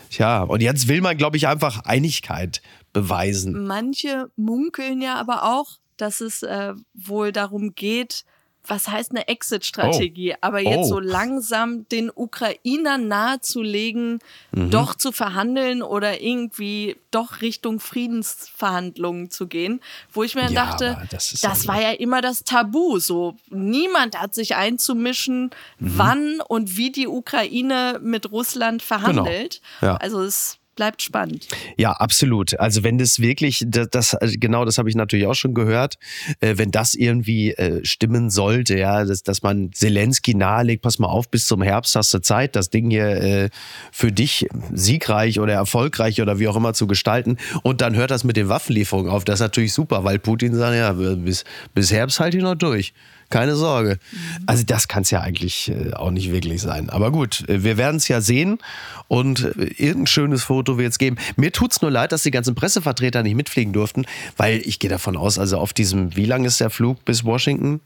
Tja, 0.09 0.43
und 0.43 0.61
jetzt 0.61 0.87
will 0.87 1.01
man, 1.01 1.17
glaube 1.17 1.37
ich, 1.37 1.47
einfach 1.47 1.85
Einigkeit 1.85 2.61
beweisen. 2.93 3.65
Manche 3.65 4.29
munkeln 4.35 5.01
ja 5.01 5.15
aber 5.15 5.41
auch, 5.41 5.79
dass 5.97 6.21
es 6.21 6.43
äh, 6.43 6.75
wohl 6.93 7.31
darum 7.31 7.73
geht, 7.73 8.23
was 8.65 8.87
heißt 8.87 9.11
eine 9.11 9.27
Exit-Strategie, 9.27 10.33
oh. 10.33 10.37
aber 10.41 10.59
jetzt 10.59 10.85
oh. 10.85 10.95
so 10.95 10.99
langsam 10.99 11.87
den 11.89 12.09
Ukrainern 12.13 13.07
nahezulegen, 13.07 14.19
mhm. 14.51 14.69
doch 14.69 14.95
zu 14.95 15.11
verhandeln 15.11 15.83
oder 15.83 16.21
irgendwie 16.21 16.95
doch 17.11 17.41
Richtung 17.41 17.79
Friedensverhandlungen 17.79 19.29
zu 19.29 19.47
gehen, 19.47 19.81
wo 20.11 20.23
ich 20.23 20.35
mir 20.35 20.49
ja, 20.49 20.65
dachte, 20.65 20.97
das, 21.11 21.39
das 21.41 21.67
war 21.67 21.81
ja 21.81 21.91
immer 21.91 22.21
das 22.21 22.43
Tabu, 22.43 22.99
so 22.99 23.35
niemand 23.49 24.19
hat 24.19 24.33
sich 24.33 24.55
einzumischen, 24.55 25.51
mhm. 25.79 25.93
wann 25.97 26.41
und 26.47 26.77
wie 26.77 26.91
die 26.91 27.07
Ukraine 27.07 27.99
mit 28.01 28.31
Russland 28.31 28.81
verhandelt. 28.81 29.61
Genau. 29.79 29.93
Ja. 29.93 29.97
Also 29.97 30.21
es 30.21 30.59
bleibt 30.75 31.01
spannend. 31.01 31.47
Ja, 31.77 31.91
absolut. 31.91 32.59
Also 32.59 32.83
wenn 32.83 32.97
das 32.97 33.19
wirklich, 33.19 33.63
das, 33.67 33.89
das 33.89 34.17
genau, 34.21 34.65
das 34.65 34.77
habe 34.77 34.89
ich 34.89 34.95
natürlich 34.95 35.27
auch 35.27 35.35
schon 35.35 35.53
gehört, 35.53 35.97
äh, 36.39 36.57
wenn 36.57 36.71
das 36.71 36.93
irgendwie 36.93 37.51
äh, 37.51 37.83
stimmen 37.85 38.29
sollte, 38.29 38.77
ja, 38.77 39.03
dass, 39.05 39.23
dass 39.23 39.43
man 39.43 39.71
Zelensky 39.73 40.35
nahelegt, 40.35 40.81
pass 40.81 40.99
mal 40.99 41.07
auf, 41.07 41.29
bis 41.29 41.47
zum 41.47 41.61
Herbst 41.61 41.95
hast 41.95 42.13
du 42.13 42.19
Zeit, 42.19 42.55
das 42.55 42.69
Ding 42.69 42.89
hier 42.89 43.07
äh, 43.07 43.49
für 43.91 44.11
dich 44.11 44.47
siegreich 44.73 45.39
oder 45.39 45.53
erfolgreich 45.53 46.21
oder 46.21 46.39
wie 46.39 46.47
auch 46.47 46.55
immer 46.55 46.73
zu 46.73 46.87
gestalten 46.87 47.37
und 47.61 47.81
dann 47.81 47.95
hört 47.95 48.11
das 48.11 48.23
mit 48.23 48.37
den 48.37 48.49
Waffenlieferungen 48.49 49.11
auf. 49.11 49.23
Das 49.23 49.35
ist 49.35 49.41
natürlich 49.41 49.73
super, 49.73 50.03
weil 50.03 50.19
Putin 50.19 50.55
sagt, 50.55 50.75
ja, 50.75 50.93
bis, 50.93 51.43
bis 51.73 51.91
Herbst 51.91 52.19
halt 52.19 52.33
hier 52.33 52.43
noch 52.43 52.55
durch. 52.55 52.93
Keine 53.29 53.55
Sorge. 53.55 53.97
Also 54.45 54.63
das 54.65 54.87
kann 54.87 55.03
es 55.03 55.11
ja 55.11 55.21
eigentlich 55.21 55.69
äh, 55.71 55.93
auch 55.93 56.11
nicht 56.11 56.31
wirklich 56.31 56.61
sein. 56.61 56.89
Aber 56.89 57.11
gut, 57.11 57.47
äh, 57.49 57.63
wir 57.63 57.77
werden 57.77 57.97
es 57.97 58.07
ja 58.07 58.21
sehen 58.21 58.59
und 59.07 59.43
äh, 59.43 59.63
irgendein 59.77 60.07
schönes 60.07 60.43
Foto 60.43 60.77
wird 60.77 60.91
es 60.91 60.99
geben. 60.99 61.17
Mir 61.35 61.51
tut 61.51 61.71
es 61.71 61.81
nur 61.81 61.91
leid, 61.91 62.11
dass 62.11 62.23
die 62.23 62.31
ganzen 62.31 62.55
Pressevertreter 62.55 63.23
nicht 63.23 63.35
mitfliegen 63.35 63.73
durften, 63.73 64.05
weil 64.37 64.57
ich 64.65 64.79
gehe 64.79 64.89
davon 64.89 65.17
aus, 65.17 65.39
also 65.39 65.57
auf 65.57 65.73
diesem, 65.73 66.15
wie 66.15 66.25
lang 66.25 66.45
ist 66.45 66.59
der 66.59 66.69
Flug 66.69 67.03
bis 67.05 67.23
Washington? 67.23 67.79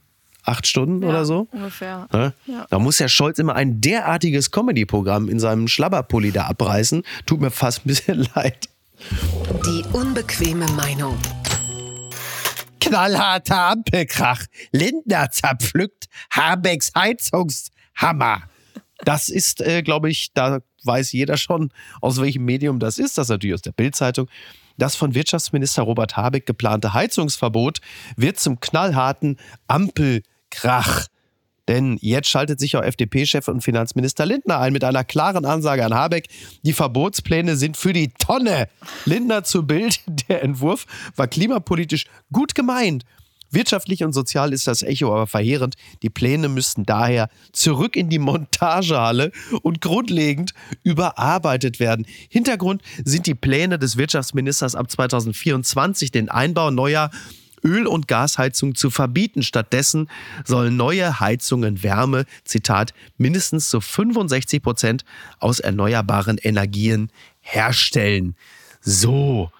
Acht 0.44 0.65
Stunden 0.65 1.01
Ja, 1.03 1.10
oder 1.10 1.25
so? 1.25 1.48
ungefähr. 1.51 2.08
Ne? 2.13 2.34
Ja. 2.46 2.65
Da 2.70 2.79
muss 2.79 3.00
ja 3.00 3.10
Scholz 3.10 3.38
immer 3.38 3.56
ein 3.56 3.82
derartiges 3.82 4.51
Comedy-Programm 4.51 5.27
in 5.27 5.39
seinem 5.41 5.67
Schlabberpulli 5.67 6.32
da 6.32 6.44
abreißen. 6.46 7.03
Tut 7.25 7.41
mir 7.41 7.51
fast 7.51 7.79
ein 7.86 7.89
bisschen 7.89 8.25
leid. 8.36 8.70
Die 9.65 9.84
unbequeme 9.91 10.65
Meinung. 10.72 11.17
Knallharter 12.79 13.72
Ampelkrach. 13.72 14.46
Lindner 14.72 15.29
zerpflückt 15.31 16.05
Habecks 16.31 16.91
Heizungshammer. 16.96 18.43
Das 19.05 19.29
ist, 19.29 19.62
äh, 19.62 19.84
glaube 19.84 20.10
ich, 20.10 20.31
da 20.34 20.60
weiß 20.84 21.12
jeder 21.12 21.38
schon, 21.38 21.72
aus 22.01 22.19
welchem 22.19 22.46
Medium 22.46 22.79
das 22.79 22.98
ist. 22.98 23.17
Das 23.17 23.25
ist 23.25 23.29
natürlich 23.29 23.55
aus 23.55 23.62
der 23.62 23.72
Bildzeitung. 23.72 24.27
Das 24.77 24.96
von 24.96 25.15
Wirtschaftsminister 25.15 25.84
Robert 25.84 26.17
Habeck 26.17 26.46
geplante 26.46 26.93
Heizungsverbot 26.93 27.79
wird 28.15 28.39
zum 28.39 28.60
knallharten 28.60 29.38
Ampelkrach. 29.67 31.07
Denn 31.67 31.97
jetzt 32.01 32.29
schaltet 32.29 32.59
sich 32.59 32.75
auch 32.77 32.83
FDP-Chef 32.83 33.47
und 33.47 33.62
Finanzminister 33.62 34.25
Lindner 34.25 34.59
ein 34.59 34.74
mit 34.74 34.83
einer 34.83 35.03
klaren 35.03 35.45
Ansage 35.45 35.86
an 35.86 35.93
Habeck. 35.93 36.27
Die 36.63 36.74
Verbotspläne 36.74 37.55
sind 37.57 37.77
für 37.77 37.93
die 37.93 38.09
Tonne. 38.09 38.69
Lindner 39.05 39.43
zu 39.43 39.65
Bild. 39.65 40.00
Der 40.29 40.43
Entwurf 40.43 40.86
war 41.15 41.27
klimapolitisch 41.27 42.05
gut 42.31 42.55
gemeint. 42.55 43.03
Wirtschaftlich 43.50 44.03
und 44.03 44.12
sozial 44.12 44.51
ist 44.51 44.67
das 44.67 44.81
Echo 44.81 45.13
aber 45.13 45.25
verheerend. 45.25 45.75
Die 46.01 46.09
Pläne 46.09 46.50
müssten 46.50 46.86
daher 46.86 47.29
zurück 47.53 47.95
in 47.95 48.09
die 48.09 48.19
Montagehalle 48.19 49.31
und 49.62 49.79
grundlegend 49.79 50.53
überarbeitet 50.83 51.79
werden. 51.79 52.05
Hintergrund 52.29 52.81
sind 53.05 53.25
die 53.25 53.36
Pläne 53.36 53.79
des 53.79 53.95
Wirtschaftsministers 53.95 54.75
ab 54.75 54.91
2024, 54.91 56.12
den 56.12 56.29
Einbau 56.29 56.71
neuer 56.71 57.09
Öl- 57.64 57.88
und 57.88 58.08
Gasheizungen 58.08 58.76
zu 58.76 58.90
verbieten. 58.90 59.44
Stattdessen 59.44 60.10
sollen 60.46 60.78
neue 60.78 61.20
Heizungen 61.20 61.84
Wärme, 61.84 62.26
Zitat, 62.44 62.94
mindestens 63.18 63.70
zu 63.70 63.82
65 63.82 64.62
Prozent 64.62 65.06
aus 65.40 65.60
erneuerbaren 65.60 66.38
Energien 66.38 67.12
herstellen. 67.42 68.36
So. 68.82 69.52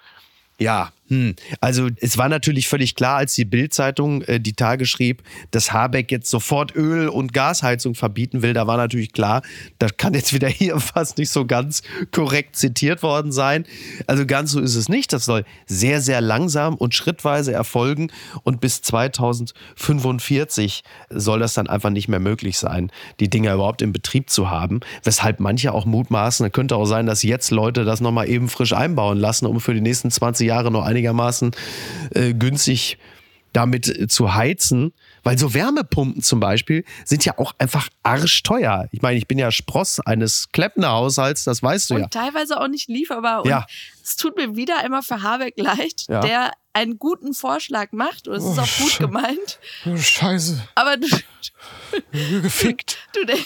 Ja, 0.58 0.90
hm. 1.08 1.34
also 1.60 1.88
es 2.00 2.18
war 2.18 2.28
natürlich 2.28 2.68
völlig 2.68 2.94
klar, 2.94 3.16
als 3.16 3.34
die 3.34 3.44
Bild-Zeitung 3.44 4.22
äh, 4.22 4.40
die 4.40 4.52
Tage 4.52 4.84
schrieb, 4.84 5.22
dass 5.50 5.72
Habeck 5.72 6.10
jetzt 6.10 6.28
sofort 6.28 6.76
Öl- 6.76 7.08
und 7.08 7.32
Gasheizung 7.32 7.94
verbieten 7.94 8.42
will. 8.42 8.52
Da 8.52 8.66
war 8.66 8.76
natürlich 8.76 9.12
klar, 9.12 9.42
das 9.78 9.96
kann 9.96 10.14
jetzt 10.14 10.34
wieder 10.34 10.48
hier 10.58 10.78
fast 10.80 11.18
nicht 11.18 11.30
so 11.30 11.46
ganz 11.46 11.82
korrekt 12.10 12.56
zitiert 12.56 13.02
worden 13.02 13.32
sein. 13.32 13.64
Also 14.06 14.26
ganz 14.26 14.52
so 14.52 14.60
ist 14.60 14.74
es 14.74 14.88
nicht. 14.88 15.12
Das 15.12 15.24
soll 15.24 15.44
sehr, 15.66 16.00
sehr 16.00 16.20
langsam 16.20 16.74
und 16.74 16.94
schrittweise 16.94 17.52
erfolgen 17.52 18.10
und 18.42 18.60
bis 18.60 18.82
2045 18.82 20.82
soll 21.08 21.40
das 21.40 21.54
dann 21.54 21.68
einfach 21.68 21.90
nicht 21.90 22.08
mehr 22.08 22.20
möglich 22.20 22.58
sein, 22.58 22.90
die 23.20 23.30
Dinger 23.30 23.54
überhaupt 23.54 23.82
in 23.82 23.92
Betrieb 23.92 24.28
zu 24.28 24.50
haben. 24.50 24.80
Weshalb 25.04 25.40
manche 25.40 25.72
auch 25.72 25.86
mutmaßen, 25.86 26.50
könnte 26.52 26.76
auch 26.76 26.86
sein, 26.86 27.06
dass 27.06 27.22
jetzt 27.22 27.50
Leute 27.50 27.84
das 27.84 28.00
nochmal 28.00 28.28
eben 28.28 28.48
frisch 28.48 28.72
einbauen 28.72 29.18
lassen, 29.18 29.46
um 29.46 29.60
für 29.60 29.74
die 29.74 29.80
nächsten 29.80 30.10
20 30.10 30.46
Jahre 30.46 30.70
noch 30.70 30.84
einigermaßen 30.98 31.52
äh, 32.14 32.34
günstig 32.34 32.98
damit 33.52 33.88
äh, 33.88 34.08
zu 34.08 34.34
heizen. 34.34 34.92
Weil 35.22 35.38
so 35.38 35.52
Wärmepumpen 35.54 36.22
zum 36.22 36.38
Beispiel 36.40 36.84
sind 37.04 37.24
ja 37.24 37.38
auch 37.38 37.52
einfach 37.58 37.88
arschteuer. 38.02 38.88
Ich 38.92 39.02
meine, 39.02 39.18
ich 39.18 39.26
bin 39.26 39.38
ja 39.38 39.50
Spross 39.50 40.00
eines 40.00 40.50
Kleppner-Haushalts, 40.52 41.44
das 41.44 41.62
weißt 41.62 41.90
du 41.90 41.94
Und 41.96 42.00
ja. 42.02 42.08
teilweise 42.08 42.60
auch 42.60 42.68
nicht 42.68 42.88
lieferbar. 42.88 43.42
Und 43.42 43.48
Ja. 43.50 43.66
es 44.02 44.16
tut 44.16 44.36
mir 44.36 44.54
wieder 44.56 44.78
einmal 44.78 45.02
für 45.02 45.22
Habeck 45.22 45.54
leid, 45.56 46.04
Ja. 46.08 46.20
der 46.20 46.52
einen 46.72 46.98
guten 46.98 47.34
Vorschlag 47.34 47.92
macht. 47.92 48.28
Und 48.28 48.36
es 48.36 48.44
ist 48.44 48.58
auch 48.58 48.78
gut 48.78 48.98
gemeint. 48.98 49.58
Scheiße, 49.96 50.62
Aber 50.74 50.96
du, 50.96 51.08
gefickt. 52.12 52.98
du, 53.14 53.24
denk, 53.24 53.44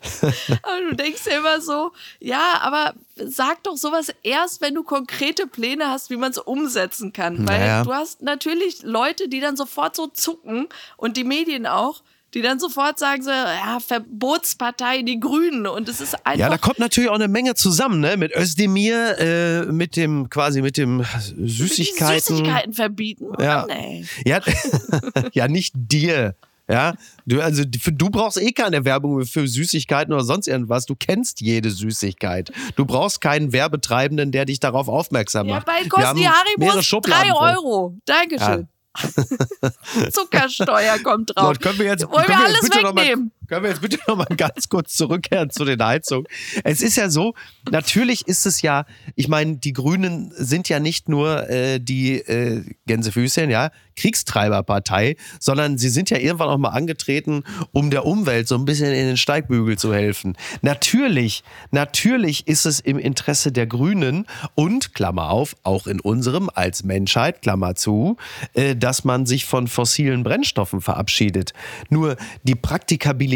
aber 0.62 0.90
du 0.90 0.96
denkst 0.96 1.22
ja 1.26 1.38
immer 1.38 1.60
so, 1.60 1.92
ja, 2.20 2.60
aber 2.60 2.94
sag 3.16 3.62
doch 3.64 3.76
sowas 3.76 4.12
erst, 4.22 4.60
wenn 4.60 4.74
du 4.74 4.82
konkrete 4.82 5.46
Pläne 5.46 5.88
hast, 5.88 6.10
wie 6.10 6.16
man 6.16 6.30
es 6.30 6.38
umsetzen 6.38 7.12
kann. 7.12 7.46
Weil 7.48 7.60
Naja. 7.60 7.84
du 7.84 7.92
hast 7.92 8.22
natürlich 8.22 8.82
Leute, 8.82 9.28
die 9.28 9.40
dann 9.40 9.56
sofort 9.56 9.96
so 9.96 10.06
zucken 10.06 10.68
und 10.96 11.16
die 11.16 11.24
Medien 11.24 11.66
auch, 11.66 12.02
die 12.34 12.42
dann 12.42 12.58
sofort 12.60 12.98
sagen 12.98 13.22
so, 13.22 13.30
ja, 13.30 13.78
Verbotspartei, 13.80 15.02
die 15.02 15.18
Grünen. 15.18 15.66
Und 15.66 15.88
es 15.88 16.02
ist 16.02 16.14
einfach. 16.26 16.38
Ja, 16.38 16.50
da 16.50 16.58
kommt 16.58 16.78
natürlich 16.78 17.08
auch 17.08 17.14
eine 17.14 17.28
Menge 17.28 17.54
zusammen, 17.54 18.00
ne? 18.00 18.18
Mit 18.18 18.36
Özdemir, 18.36 19.18
äh, 19.18 19.72
mit 19.72 19.96
dem, 19.96 20.28
quasi 20.28 20.60
mit 20.60 20.76
dem 20.76 21.02
Süßigkeiten. 21.38 22.36
Süßigkeiten 22.36 22.72
verbieten. 22.74 23.28
Ja. 23.40 23.66
Mann. 23.66 24.06
Ja, 24.26 24.40
ja, 25.32 25.48
nicht 25.48 25.72
dir. 25.76 26.34
Ja, 26.68 26.94
du, 27.26 27.40
also 27.40 27.62
du 27.64 28.10
brauchst 28.10 28.38
eh 28.40 28.50
keine 28.50 28.84
Werbung 28.84 29.24
für 29.24 29.46
Süßigkeiten 29.46 30.12
oder 30.12 30.24
sonst 30.24 30.48
irgendwas. 30.48 30.84
Du 30.86 30.96
kennst 30.96 31.40
jede 31.40 31.70
Süßigkeit. 31.70 32.50
Du 32.74 32.84
brauchst 32.84 33.20
keinen 33.20 33.52
Werbetreibenden, 33.52 34.32
der 34.32 34.46
dich 34.46 34.58
darauf 34.58 34.88
aufmerksam 34.88 35.46
Ja, 35.46 35.56
macht. 35.56 35.66
bald 35.66 35.84
Wir 35.84 35.88
kosten 35.90 36.16
die 36.16 36.28
Haribos 36.28 36.84
Schubladen 36.84 37.30
3 37.30 37.36
voll. 37.38 37.48
Euro. 37.50 37.98
Dankeschön. 38.04 38.68
Zuckersteuer 40.10 40.98
kommt 41.00 41.30
drauf. 41.36 41.48
Leute, 41.48 41.60
können 41.60 41.78
wir 41.78 41.86
jetzt, 41.86 42.08
Wollen 42.10 42.26
wir 42.26 42.28
wir 42.28 42.44
alles 42.44 42.62
wegnehmen? 42.62 43.30
Können 43.46 43.62
wir 43.62 43.70
jetzt 43.70 43.82
bitte 43.82 43.98
noch 44.06 44.16
mal 44.16 44.26
ganz 44.36 44.68
kurz 44.68 44.94
zurückkehren 44.94 45.50
zu 45.50 45.64
den 45.64 45.82
Heizungen? 45.82 46.26
Es 46.64 46.80
ist 46.80 46.96
ja 46.96 47.10
so, 47.10 47.34
natürlich 47.70 48.26
ist 48.26 48.46
es 48.46 48.62
ja, 48.62 48.86
ich 49.14 49.28
meine, 49.28 49.56
die 49.56 49.72
Grünen 49.72 50.32
sind 50.36 50.68
ja 50.68 50.80
nicht 50.80 51.08
nur 51.08 51.48
äh, 51.48 51.78
die 51.80 52.18
äh, 52.18 52.64
Gänsefüßchen, 52.86 53.50
ja, 53.50 53.70
Kriegstreiberpartei, 53.96 55.16
sondern 55.40 55.78
sie 55.78 55.88
sind 55.88 56.10
ja 56.10 56.18
irgendwann 56.18 56.48
auch 56.48 56.58
mal 56.58 56.68
angetreten, 56.70 57.44
um 57.72 57.90
der 57.90 58.04
Umwelt 58.04 58.46
so 58.46 58.54
ein 58.54 58.64
bisschen 58.64 58.92
in 58.92 59.06
den 59.06 59.16
Steigbügel 59.16 59.78
zu 59.78 59.92
helfen. 59.92 60.36
Natürlich, 60.60 61.42
natürlich 61.70 62.46
ist 62.46 62.66
es 62.66 62.80
im 62.80 62.98
Interesse 62.98 63.52
der 63.52 63.66
Grünen 63.66 64.26
und, 64.54 64.94
Klammer 64.94 65.30
auf, 65.30 65.56
auch 65.62 65.86
in 65.86 66.00
unserem 66.00 66.50
als 66.54 66.84
Menschheit, 66.84 67.42
Klammer 67.42 67.74
zu, 67.74 68.16
äh, 68.52 68.76
dass 68.76 69.04
man 69.04 69.26
sich 69.26 69.46
von 69.46 69.66
fossilen 69.66 70.22
Brennstoffen 70.22 70.80
verabschiedet. 70.80 71.52
Nur 71.88 72.16
die 72.42 72.54
Praktikabilität, 72.54 73.35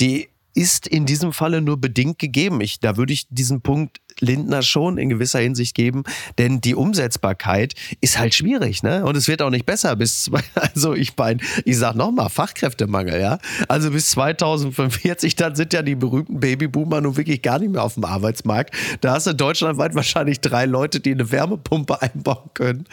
die 0.00 0.28
ist 0.56 0.86
in 0.86 1.04
diesem 1.04 1.34
Falle 1.34 1.60
nur 1.60 1.78
bedingt 1.78 2.18
gegeben. 2.18 2.62
Ich, 2.62 2.80
da 2.80 2.96
würde 2.96 3.12
ich 3.12 3.26
diesen 3.28 3.60
Punkt 3.60 4.00
Lindner 4.20 4.62
schon 4.62 4.96
in 4.96 5.10
gewisser 5.10 5.38
Hinsicht 5.38 5.74
geben, 5.74 6.04
denn 6.38 6.62
die 6.62 6.74
Umsetzbarkeit 6.74 7.74
ist 8.00 8.18
halt 8.18 8.34
schwierig, 8.34 8.82
ne? 8.82 9.04
Und 9.04 9.16
es 9.16 9.28
wird 9.28 9.42
auch 9.42 9.50
nicht 9.50 9.66
besser 9.66 9.94
bis, 9.96 10.30
also 10.54 10.94
ich 10.94 11.12
meine, 11.18 11.40
ich 11.66 11.76
sag 11.76 11.94
nochmal, 11.94 12.30
Fachkräftemangel, 12.30 13.20
ja? 13.20 13.38
Also 13.68 13.90
bis 13.90 14.10
2045, 14.12 15.36
dann 15.36 15.54
sind 15.54 15.74
ja 15.74 15.82
die 15.82 15.94
berühmten 15.94 16.40
Babyboomer 16.40 17.02
nun 17.02 17.18
wirklich 17.18 17.42
gar 17.42 17.58
nicht 17.58 17.72
mehr 17.72 17.82
auf 17.82 17.94
dem 17.94 18.04
Arbeitsmarkt. 18.04 18.74
Da 19.02 19.12
hast 19.12 19.26
du 19.26 19.34
deutschlandweit 19.34 19.94
wahrscheinlich 19.94 20.40
drei 20.40 20.64
Leute, 20.64 21.00
die 21.00 21.12
eine 21.12 21.30
Wärmepumpe 21.30 22.00
einbauen 22.02 22.50
können. 22.54 22.84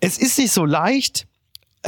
Es 0.00 0.16
ist 0.16 0.38
nicht 0.38 0.52
so 0.52 0.64
leicht. 0.64 1.26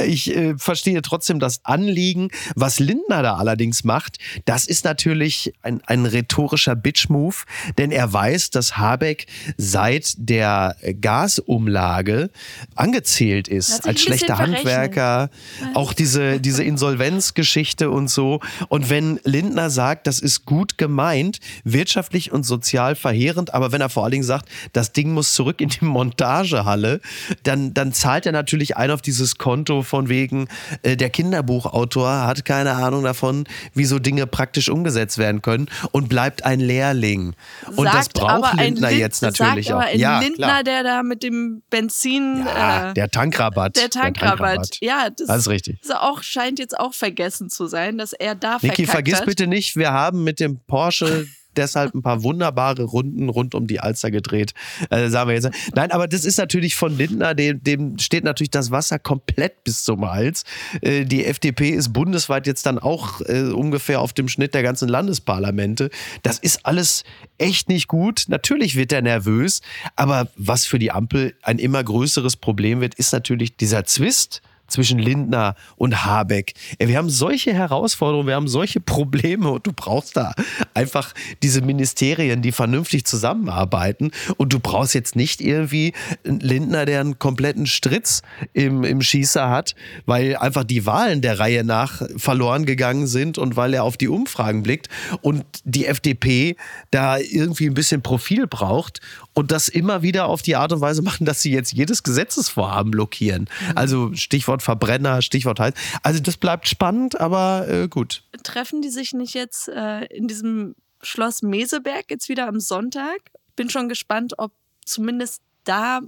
Ich 0.01 0.35
äh, 0.35 0.57
verstehe 0.57 1.01
trotzdem 1.01 1.39
das 1.39 1.63
Anliegen. 1.65 2.29
Was 2.55 2.79
Lindner 2.79 3.21
da 3.21 3.35
allerdings 3.35 3.83
macht, 3.83 4.17
das 4.45 4.65
ist 4.65 4.85
natürlich 4.85 5.53
ein, 5.61 5.81
ein 5.85 6.05
rhetorischer 6.05 6.75
Bitch-Move, 6.75 7.35
denn 7.77 7.91
er 7.91 8.11
weiß, 8.11 8.49
dass 8.49 8.77
Habeck 8.77 9.27
seit 9.57 10.13
der 10.17 10.75
Gasumlage 10.99 12.31
angezählt 12.75 13.47
ist 13.47 13.87
als 13.87 14.01
schlechter. 14.01 14.39
Handwerker. 14.39 15.29
Auch 15.75 15.93
diese, 15.93 16.39
diese 16.39 16.63
Insolvenzgeschichte 16.63 17.91
und 17.91 18.09
so. 18.09 18.39
Und 18.69 18.89
wenn 18.89 19.19
Lindner 19.23 19.69
sagt, 19.69 20.07
das 20.07 20.19
ist 20.19 20.45
gut 20.45 20.77
gemeint, 20.77 21.39
wirtschaftlich 21.63 22.31
und 22.31 22.45
sozial 22.45 22.95
verheerend, 22.95 23.53
aber 23.53 23.71
wenn 23.71 23.81
er 23.81 23.89
vor 23.89 24.03
allen 24.03 24.11
Dingen 24.11 24.23
sagt, 24.23 24.49
das 24.73 24.91
Ding 24.91 25.11
muss 25.11 25.33
zurück 25.33 25.61
in 25.61 25.69
die 25.69 25.85
Montagehalle, 25.85 26.99
dann, 27.43 27.73
dann 27.73 27.93
zahlt 27.93 28.25
er 28.25 28.31
natürlich 28.31 28.75
ein 28.75 28.89
auf 28.89 29.01
dieses 29.01 29.37
Konto 29.37 29.82
von 29.83 30.09
wegen, 30.09 30.47
äh, 30.81 30.95
der 30.97 31.09
Kinderbuchautor 31.09 32.09
hat 32.25 32.45
keine 32.45 32.73
Ahnung 32.73 33.03
davon, 33.03 33.45
wie 33.73 33.85
so 33.85 33.99
Dinge 33.99 34.27
praktisch 34.27 34.69
umgesetzt 34.69 35.17
werden 35.17 35.41
können 35.41 35.67
und 35.91 36.09
bleibt 36.09 36.45
ein 36.45 36.59
Lehrling. 36.59 37.35
Und 37.75 37.85
das 37.85 38.05
Sagt 38.05 38.13
braucht 38.13 38.29
aber 38.31 38.51
ein 38.51 38.57
Lindner 38.73 38.89
Lind- 38.89 38.99
jetzt 38.99 39.21
natürlich 39.21 39.67
sagt 39.67 39.77
auch. 39.77 39.81
aber 39.81 39.91
ein 39.91 39.99
ja, 39.99 40.19
Lindner, 40.19 40.47
klar. 40.47 40.63
der 40.63 40.83
da 40.83 41.03
mit 41.03 41.23
dem 41.23 41.61
Benzin. 41.69 42.43
Ja, 42.45 42.91
äh, 42.91 42.93
der 42.93 43.09
Tankrabatt. 43.09 43.75
der 43.75 43.89
Tankrabatt. 43.89 44.77
Ja, 44.81 45.09
das, 45.09 45.27
Das 45.27 45.37
ist 45.39 45.47
richtig. 45.49 45.79
das 45.81 45.91
auch, 45.97 46.23
scheint 46.23 46.59
jetzt 46.59 46.77
auch 46.79 46.93
vergessen 46.93 47.49
zu 47.49 47.67
sein, 47.67 47.97
dass 47.97 48.13
er 48.13 48.35
da 48.35 48.57
Niki, 48.61 48.85
vergiss 48.85 49.19
hat. 49.19 49.25
bitte 49.25 49.47
nicht, 49.47 49.75
wir 49.75 49.91
haben 49.91 50.23
mit 50.23 50.39
dem 50.39 50.59
Porsche 50.67 51.27
deshalb 51.57 51.93
ein 51.93 52.01
paar 52.01 52.23
wunderbare 52.23 52.83
Runden 52.83 53.29
rund 53.29 53.55
um 53.55 53.67
die 53.67 53.79
Alster 53.79 54.11
gedreht. 54.11 54.53
Äh, 54.89 55.09
sagen 55.09 55.29
wir 55.29 55.35
jetzt. 55.35 55.49
Nein, 55.75 55.91
aber 55.91 56.07
das 56.07 56.25
ist 56.25 56.37
natürlich 56.37 56.75
von 56.75 56.97
Lindner, 56.97 57.33
dem, 57.35 57.63
dem 57.63 57.99
steht 57.99 58.23
natürlich 58.23 58.51
das 58.51 58.71
Wasser 58.71 58.99
komplett 58.99 59.63
bis 59.63 59.83
zum 59.83 60.09
Hals. 60.09 60.43
Äh, 60.81 61.05
die 61.05 61.25
FDP 61.25 61.69
ist 61.69 61.93
bundesweit 61.93 62.47
jetzt 62.47 62.65
dann 62.65 62.79
auch 62.79 63.21
äh, 63.21 63.43
ungefähr 63.43 64.01
auf 64.01 64.13
dem 64.13 64.27
Schnitt 64.27 64.53
der 64.53 64.63
ganzen 64.63 64.87
Landesparlamente. 64.89 65.89
Das 66.21 66.39
ist 66.39 66.65
alles 66.65 67.03
echt 67.37 67.69
nicht 67.69 67.87
gut. 67.87 68.25
Natürlich 68.27 68.75
wird 68.75 68.91
er 68.91 69.01
nervös, 69.01 69.61
aber 69.95 70.29
was 70.35 70.65
für 70.65 70.79
die 70.79 70.91
Ampel 70.91 71.35
ein 71.41 71.59
immer 71.59 71.83
größeres 71.83 72.37
Problem 72.37 72.81
wird, 72.81 72.95
ist 72.95 73.13
natürlich 73.13 73.57
dieser 73.57 73.85
Zwist 73.85 74.41
zwischen 74.73 74.99
Lindner 74.99 75.55
und 75.77 76.05
Habeck. 76.05 76.53
Wir 76.79 76.97
haben 76.97 77.09
solche 77.09 77.53
Herausforderungen, 77.53 78.27
wir 78.27 78.35
haben 78.35 78.47
solche 78.47 78.81
Probleme 78.81 79.49
und 79.49 79.65
du 79.65 79.71
brauchst 79.71 80.17
da 80.17 80.33
einfach 80.73 81.13
diese 81.41 81.61
Ministerien, 81.61 82.41
die 82.41 82.51
vernünftig 82.51 83.05
zusammenarbeiten. 83.05 84.11
Und 84.37 84.51
du 84.51 84.59
brauchst 84.59 84.95
jetzt 84.95 85.15
nicht 85.15 85.41
irgendwie 85.41 85.93
einen 86.25 86.39
Lindner, 86.39 86.85
der 86.85 87.01
einen 87.01 87.19
kompletten 87.19 87.67
Stritz 87.67 88.23
im, 88.53 88.83
im 88.83 89.01
Schießer 89.01 89.49
hat, 89.49 89.75
weil 90.05 90.35
einfach 90.35 90.63
die 90.63 90.85
Wahlen 90.85 91.21
der 91.21 91.39
Reihe 91.39 91.63
nach 91.63 92.01
verloren 92.17 92.65
gegangen 92.65 93.07
sind 93.07 93.37
und 93.37 93.55
weil 93.55 93.73
er 93.73 93.83
auf 93.83 93.97
die 93.97 94.07
Umfragen 94.07 94.63
blickt 94.63 94.89
und 95.21 95.45
die 95.63 95.85
FDP 95.85 96.55
da 96.89 97.17
irgendwie 97.17 97.67
ein 97.67 97.75
bisschen 97.75 98.01
Profil 98.01 98.47
braucht 98.47 99.01
und 99.33 99.51
das 99.51 99.67
immer 99.67 100.01
wieder 100.01 100.25
auf 100.25 100.41
die 100.41 100.55
Art 100.55 100.71
und 100.71 100.81
Weise 100.81 101.03
machen, 101.03 101.25
dass 101.25 101.41
sie 101.41 101.51
jetzt 101.51 101.73
jedes 101.73 102.01
Gesetzesvorhaben 102.01 102.91
blockieren. 102.91 103.47
Also 103.75 104.13
Stichwort 104.15 104.62
Verbrenner, 104.63 105.21
Stichwort 105.21 105.59
heiß. 105.59 105.73
Also 106.01 106.19
das 106.19 106.37
bleibt 106.37 106.67
spannend, 106.67 107.19
aber 107.19 107.67
äh, 107.69 107.87
gut. 107.87 108.23
Treffen 108.43 108.81
die 108.81 108.89
sich 108.89 109.13
nicht 109.13 109.33
jetzt 109.35 109.67
äh, 109.69 110.05
in 110.05 110.27
diesem 110.27 110.75
Schloss 111.01 111.41
Meseberg 111.41 112.05
jetzt 112.09 112.29
wieder 112.29 112.47
am 112.47 112.59
Sonntag? 112.59 113.19
Bin 113.55 113.69
schon 113.69 113.89
gespannt, 113.89 114.33
ob 114.37 114.51
zumindest 114.85 115.41
da 115.65 115.99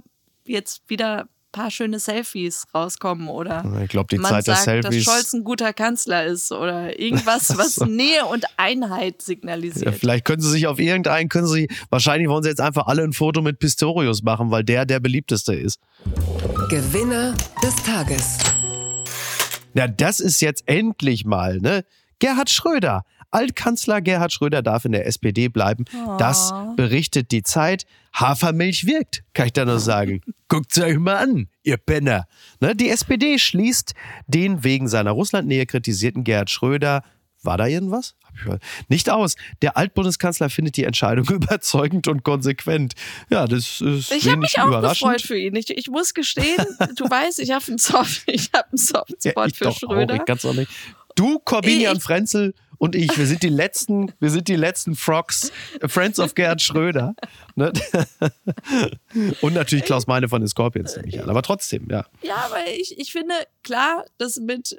jetzt 0.46 0.82
wieder 0.88 1.22
ein 1.22 1.28
paar 1.52 1.70
schöne 1.70 1.98
Selfies 1.98 2.64
rauskommen 2.74 3.28
oder 3.28 3.64
Ich 3.82 3.88
glaube, 3.88 4.08
die 4.10 4.18
man 4.18 4.30
Zeit 4.30 4.46
der 4.46 4.54
sagt, 4.56 4.64
Selfies. 4.64 5.04
dass 5.04 5.14
Scholz 5.14 5.32
ein 5.32 5.44
guter 5.44 5.72
Kanzler 5.72 6.24
ist 6.26 6.52
oder 6.52 6.98
irgendwas, 7.00 7.56
was 7.58 7.78
Nähe 7.78 8.26
und 8.26 8.44
Einheit 8.58 9.16
Ja, 9.20 9.24
signalisiert. 9.24 9.94
vielleicht 9.94 10.24
können 10.26 10.42
sie 10.42 10.50
sich 10.50 10.66
auf 10.66 10.78
irgendeinen, 10.78 11.28
können 11.28 11.46
sie, 11.46 11.68
wahrscheinlich 11.90 12.28
wollen 12.28 12.42
sie 12.42 12.50
jetzt 12.50 12.60
einfach 12.60 12.86
alle 12.86 13.02
ein 13.04 13.12
Foto 13.14 13.40
mit 13.42 13.58
Pistorius 13.58 14.22
machen, 14.22 14.50
weil 14.50 14.64
der 14.64 14.84
der 14.86 15.00
beliebteste 15.00 15.54
ist. 15.54 15.78
Gewinner 16.68 17.32
des 17.62 17.76
Tages. 17.76 18.38
Na, 19.72 19.86
das 19.86 20.18
ist 20.18 20.40
jetzt 20.40 20.64
endlich 20.66 21.24
mal, 21.24 21.58
ne? 21.58 21.84
Gerhard 22.18 22.50
Schröder. 22.50 23.04
Altkanzler 23.30 24.00
Gerhard 24.00 24.32
Schröder 24.32 24.62
darf 24.62 24.84
in 24.84 24.90
der 24.90 25.06
SPD 25.06 25.46
bleiben. 25.46 25.84
Das 26.18 26.52
berichtet 26.76 27.30
die 27.30 27.44
Zeit. 27.44 27.86
Hafermilch 28.12 28.84
wirkt, 28.84 29.22
kann 29.32 29.46
ich 29.46 29.52
da 29.52 29.64
nur 29.64 29.78
sagen. 29.78 30.22
Guckt's 30.48 30.80
euch 30.80 30.98
mal 30.98 31.16
an, 31.16 31.48
ihr 31.62 31.76
Penner. 31.76 32.26
Ne, 32.60 32.74
die 32.74 32.88
SPD 32.88 33.38
schließt 33.38 33.94
den 34.26 34.64
wegen 34.64 34.88
seiner 34.88 35.12
Russlandnähe 35.12 35.66
kritisierten 35.66 36.24
Gerhard 36.24 36.50
Schröder. 36.50 37.04
War 37.46 37.56
da 37.56 37.66
irgendwas? 37.66 38.14
Nicht 38.88 39.08
aus. 39.08 39.36
Der 39.62 39.76
Altbundeskanzler 39.76 40.50
findet 40.50 40.76
die 40.76 40.84
Entscheidung 40.84 41.26
überzeugend 41.30 42.08
und 42.08 42.22
konsequent. 42.22 42.94
Ja, 43.30 43.46
das 43.46 43.80
ist 43.80 44.12
Ich 44.12 44.28
habe 44.28 44.38
mich 44.38 44.58
auch 44.58 44.66
überraschend. 44.66 45.12
gefreut 45.12 45.22
für 45.22 45.38
ihn. 45.38 45.54
Ich, 45.56 45.70
ich 45.70 45.88
muss 45.88 46.12
gestehen, 46.12 46.66
du 46.96 47.04
weißt, 47.04 47.40
ich 47.40 47.52
habe 47.52 47.64
einen 47.68 47.78
Soft, 47.78 48.24
ich 48.26 48.50
habe 48.52 48.68
einen 48.68 48.78
Softspot 48.78 49.48
ich 49.48 49.56
für 49.56 49.64
doch 49.64 49.78
Schröder. 49.78 50.14
Auch, 50.14 50.18
ich 50.18 50.24
kann's 50.26 50.44
auch 50.44 50.54
nicht. 50.54 50.70
Du, 51.14 51.38
Corbinian 51.38 51.98
Frenzel 51.98 52.52
und 52.78 52.94
ich, 52.94 53.16
wir 53.16 53.26
sind 53.26 53.42
die 53.42 53.48
letzten, 53.48 54.12
wir 54.20 54.30
sind 54.30 54.48
die 54.48 54.56
letzten 54.56 54.94
Frogs, 54.94 55.50
Friends 55.86 56.20
of 56.20 56.34
Gerhard 56.34 56.60
Schröder. 56.60 57.14
Ne? 57.54 57.72
Und 59.40 59.54
natürlich 59.54 59.86
Klaus 59.86 60.06
Meine 60.06 60.28
von 60.28 60.42
den 60.42 60.48
Scorpions, 60.48 60.94
nehme 60.96 61.08
ich 61.08 61.22
an. 61.22 61.30
Aber 61.30 61.40
trotzdem, 61.40 61.88
ja. 61.90 62.04
Ja, 62.22 62.36
aber 62.44 62.68
ich, 62.68 62.98
ich 62.98 63.12
finde, 63.12 63.34
klar, 63.62 64.04
das 64.18 64.36
mit 64.36 64.76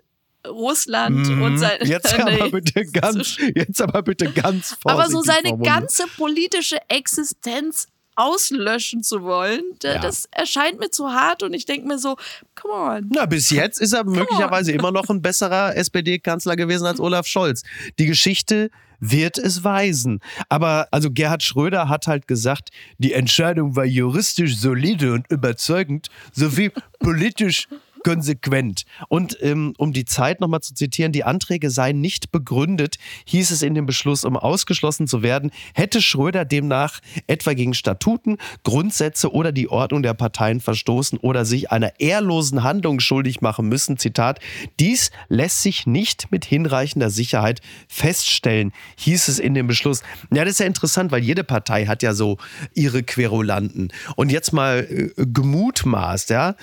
Russland 0.49 1.27
und 1.29 1.57
sein. 1.57 1.77
Mhm. 1.81 1.87
Jetzt 1.87 2.15
Nee. 2.25 2.39
aber 2.41 2.51
bitte 2.51 2.85
ganz, 2.85 3.37
jetzt 3.55 3.81
aber 3.81 4.01
bitte 4.01 4.31
ganz 4.31 4.75
vorsichtig 4.81 4.91
Aber 4.91 5.09
so 5.09 5.21
seine 5.21 5.49
formulieren. 5.49 5.79
ganze 5.79 6.03
politische 6.17 6.77
Existenz 6.89 7.87
auslöschen 8.15 9.03
zu 9.03 9.21
wollen, 9.21 9.61
Ja. 9.83 9.99
das 9.99 10.27
erscheint 10.31 10.79
mir 10.79 10.89
zu 10.89 11.09
hart 11.11 11.43
und 11.43 11.53
ich 11.53 11.65
denke 11.65 11.87
mir 11.87 11.99
so, 11.99 12.15
come 12.55 12.73
on. 12.73 13.11
Na, 13.13 13.25
bis 13.27 13.51
jetzt 13.51 13.79
ist 13.79 13.93
er 13.93 14.03
möglicherweise 14.05 14.71
immer 14.71 14.91
noch 14.91 15.09
ein 15.09 15.21
besserer 15.21 15.75
SPD-Kanzler 15.77 16.55
gewesen 16.55 16.87
als 16.87 16.99
Olaf 16.99 17.27
Scholz. 17.27 17.61
Die 17.99 18.07
Geschichte 18.07 18.71
wird 18.99 19.37
es 19.37 19.63
weisen. 19.63 20.19
Aber 20.49 20.87
also 20.89 21.11
Gerhard 21.11 21.43
Schröder 21.43 21.87
hat 21.89 22.07
halt 22.07 22.27
gesagt, 22.27 22.69
die 22.97 23.13
Entscheidung 23.13 23.75
war 23.75 23.85
juristisch 23.85 24.57
solide 24.57 25.13
und 25.13 25.29
überzeugend 25.29 26.07
sowie 26.33 26.71
politisch 26.99 27.67
konsequent. 28.07 28.83
Und 29.09 29.37
ähm, 29.41 29.73
um 29.77 29.91
die 29.91 30.05
Zeit 30.05 30.39
nochmal 30.39 30.61
zu 30.61 30.73
zitieren, 30.73 31.11
die 31.11 31.25
Anträge 31.25 31.69
seien 31.69 31.99
nicht 31.99 32.31
begründet, 32.31 32.95
hieß 33.25 33.51
es 33.51 33.61
in 33.61 33.75
dem 33.75 33.85
Beschluss, 33.85 34.23
um 34.23 34.37
ausgeschlossen 34.37 35.07
zu 35.07 35.23
werden, 35.23 35.51
hätte 35.73 36.01
Schröder 36.01 36.45
demnach 36.45 37.01
etwa 37.27 37.53
gegen 37.53 37.73
Statuten, 37.73 38.37
Grundsätze 38.63 39.33
oder 39.33 39.51
die 39.51 39.67
Ordnung 39.67 40.03
der 40.03 40.13
Parteien 40.13 40.61
verstoßen 40.61 41.19
oder 41.19 41.43
sich 41.43 41.69
einer 41.69 41.99
ehrlosen 41.99 42.63
Handlung 42.63 43.01
schuldig 43.01 43.41
machen 43.41 43.67
müssen. 43.67 43.97
Zitat, 43.97 44.39
dies 44.79 45.11
lässt 45.27 45.61
sich 45.61 45.85
nicht 45.85 46.31
mit 46.31 46.45
hinreichender 46.45 47.09
Sicherheit 47.09 47.59
feststellen, 47.89 48.71
hieß 48.95 49.27
es 49.27 49.37
in 49.37 49.53
dem 49.53 49.67
Beschluss. 49.67 50.01
Ja, 50.33 50.45
das 50.45 50.53
ist 50.53 50.59
ja 50.61 50.65
interessant, 50.65 51.11
weil 51.11 51.23
jede 51.23 51.43
Partei 51.43 51.87
hat 51.87 52.03
ja 52.03 52.13
so 52.13 52.37
ihre 52.73 53.03
Querulanten. 53.03 53.91
Und 54.15 54.31
jetzt 54.31 54.53
mal 54.53 54.87
äh, 54.89 55.11
gemutmaßt, 55.17 56.29
ja, 56.29 56.55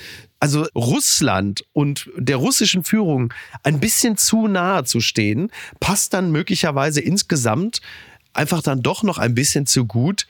also 0.45 0.67
Russland 0.75 1.65
und 1.73 2.11
der 2.19 2.37
russischen 2.37 2.85
Führung 2.85 3.33
ein 3.63 3.81
bisschen 3.81 4.19
zu 4.19 4.47
nahe 4.47 4.85
zu 4.85 5.01
stehen, 5.01 5.51
passt 5.81 6.13
dann 6.13 6.33
möglicherweise 6.33 7.01
insgesamt 7.01 7.81
einfach 8.35 8.61
dann 8.61 8.83
doch 8.83 9.03
noch 9.03 9.17
ein 9.17 9.35
bisschen 9.35 9.65
zu 9.65 9.87
gut 9.87 10.27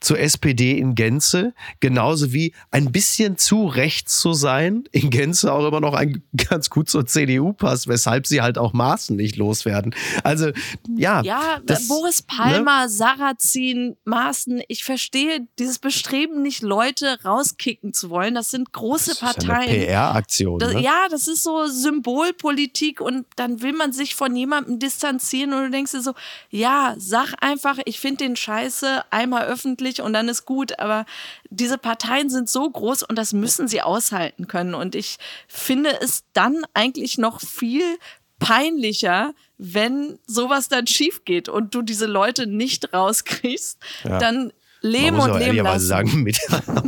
zur 0.00 0.18
SPD 0.18 0.78
in 0.78 0.94
Gänze, 0.94 1.52
genauso 1.80 2.32
wie 2.32 2.54
ein 2.70 2.90
bisschen 2.92 3.36
zu 3.38 3.66
rechts 3.66 4.18
zu 4.20 4.32
sein, 4.32 4.84
in 4.92 5.10
Gänze 5.10 5.52
auch 5.52 5.66
immer 5.66 5.80
noch 5.80 5.94
ein, 5.94 6.22
ganz 6.48 6.70
gut 6.70 6.88
zur 6.88 7.06
CDU 7.06 7.52
passt, 7.52 7.86
weshalb 7.88 8.26
sie 8.26 8.40
halt 8.42 8.58
auch 8.58 8.72
Maßen 8.72 9.14
nicht 9.16 9.36
loswerden. 9.36 9.94
Also 10.24 10.50
ja, 10.96 11.22
Ja, 11.22 11.60
das- 11.64 11.88
Boris 11.88 12.20
ne? 12.20 12.26
Palmer, 12.28 12.88
Sarrazin, 12.88 13.96
Maaßen, 14.04 14.62
ich 14.68 14.84
verstehe 14.84 15.46
dieses 15.58 15.78
Bestreben 15.78 16.42
nicht, 16.42 16.62
Leute 16.62 17.18
rauskicken 17.24 17.92
zu 17.92 18.10
wollen. 18.10 18.34
Das 18.34 18.50
sind 18.50 18.72
große 18.72 19.10
Das 19.10 19.20
Parteien. 19.20 19.68
PR-Aktion. 19.86 20.58
Ne? 20.58 20.80
Ja, 20.80 21.06
das 21.10 21.28
ist 21.28 21.42
so 21.42 21.66
Symbolpolitik 21.66 23.00
und 23.00 23.26
dann 23.36 23.62
will 23.62 23.72
man 23.72 23.92
sich 23.92 24.14
von 24.14 24.34
jemandem 24.34 24.78
distanzieren 24.78 25.52
und 25.52 25.64
du 25.64 25.70
denkst 25.70 25.92
dir 25.92 26.02
so, 26.02 26.14
ja, 26.50 26.94
sag 26.98 27.34
einfach, 27.40 27.78
ich 27.84 28.00
finde 28.00 28.24
den 28.24 28.36
scheiße, 28.36 29.04
einmal 29.10 29.46
öffentlich 29.46 29.89
und 29.98 30.12
dann 30.12 30.28
ist 30.28 30.44
gut, 30.46 30.78
aber 30.78 31.06
diese 31.48 31.78
Parteien 31.78 32.30
sind 32.30 32.48
so 32.48 32.70
groß 32.70 33.02
und 33.02 33.16
das 33.16 33.32
müssen 33.32 33.66
sie 33.66 33.82
aushalten 33.82 34.46
können. 34.46 34.74
Und 34.74 34.94
ich 34.94 35.16
finde 35.48 36.00
es 36.00 36.22
dann 36.32 36.62
eigentlich 36.74 37.18
noch 37.18 37.40
viel 37.40 37.98
peinlicher, 38.38 39.34
wenn 39.58 40.18
sowas 40.26 40.68
dann 40.68 40.86
schief 40.86 41.24
geht 41.24 41.48
und 41.48 41.74
du 41.74 41.82
diese 41.82 42.06
Leute 42.06 42.46
nicht 42.46 42.94
rauskriegst, 42.94 43.78
dann 44.04 44.52
leben 44.82 45.16
man 45.16 45.26
muss 45.26 45.26
und 45.26 45.32
leben 45.34 45.56
ehrlicherweise 45.56 45.88
lassen. 45.88 46.08
sagen, 46.08 46.22
mit 46.22 46.38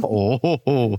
oh, 0.02 0.38
oh, 0.42 0.58
oh. 0.64 0.98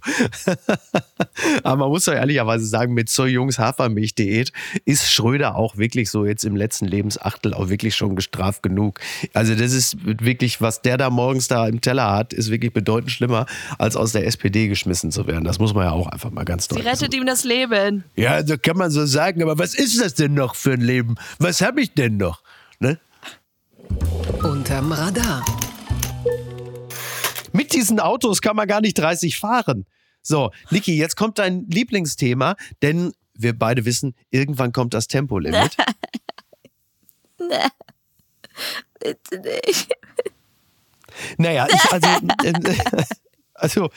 aber 1.64 1.76
man 1.76 1.90
muss 1.90 2.06
doch 2.06 2.14
ehrlicherweise 2.14 2.66
sagen, 2.66 2.94
mit 2.94 3.10
so 3.10 3.26
Jungs 3.26 3.60
Hafermilch-Diät 3.60 4.52
ist 4.86 5.12
Schröder 5.12 5.56
auch 5.56 5.78
wirklich 5.78 6.10
so 6.10 6.26
jetzt 6.26 6.44
im 6.44 6.56
letzten 6.56 6.86
Lebensachtel 6.86 7.54
auch 7.54 7.70
wirklich 7.70 7.96
schon 7.96 8.16
gestraft 8.16 8.64
genug. 8.64 9.00
Also 9.34 9.56
das 9.56 9.74
ist 9.74 9.98
wirklich, 10.04 10.62
was 10.62 10.82
der 10.82 10.98
da 10.98 11.10
morgens 11.10 11.48
da 11.48 11.68
im 11.68 11.82
Teller 11.82 12.12
hat, 12.12 12.34
ist 12.34 12.52
wirklich 12.52 12.74
bedeutend 12.74 13.12
schlimmer, 13.12 13.46
als 13.78 13.96
aus 13.96 14.12
der 14.12 14.26
SPD 14.26 14.68
geschmissen 14.68 15.12
zu 15.12 15.28
werden. 15.28 15.44
Das 15.44 15.60
muss 15.60 15.74
man 15.74 15.86
ja 15.86 15.92
auch 15.92 16.08
einfach 16.08 16.32
mal 16.32 16.46
ganz 16.46 16.64
Sie 16.64 16.70
deutlich 16.70 16.86
sagen. 16.86 16.98
rettet 16.98 17.14
ihm 17.16 17.26
das 17.26 17.44
Leben. 17.44 18.04
Ja, 18.16 18.46
so 18.46 18.58
kann 18.58 18.78
man 18.78 18.92
so 18.92 19.06
sagen, 19.06 19.42
aber 19.42 19.58
was 19.58 19.74
ist 19.74 20.02
das 20.02 20.14
denn 20.14 20.34
noch 20.34 20.56
für 20.56 20.74
ein 20.74 20.82
Leben? 20.82 21.16
Was 21.40 21.62
habe 21.62 21.82
ich 21.82 21.94
denn 21.94 22.18
noch? 22.18 22.42
Ne? 22.80 23.00
Unterm 24.44 24.92
Radar. 24.92 25.44
Mit 27.74 27.82
diesen 27.82 28.00
Autos 28.00 28.42
kann 28.42 28.56
man 28.56 28.68
gar 28.68 28.82
nicht 28.82 29.00
30 29.00 29.40
fahren. 29.40 29.88
So, 30.22 30.52
Niki, 30.70 30.96
jetzt 30.96 31.16
kommt 31.16 31.40
dein 31.40 31.66
Lieblingsthema, 31.70 32.56
denn 32.84 33.14
wir 33.34 33.58
beide 33.58 33.84
wissen, 33.86 34.16
irgendwann 34.30 34.72
kommt 34.72 34.94
das 34.94 35.08
Tempolimit. 35.08 35.76
Bitte 39.00 39.40
nicht. 39.40 39.92
Naja, 41.38 41.68
ich, 41.70 41.92
also, 41.92 42.08
äh, 42.44 43.04
also 43.56 43.90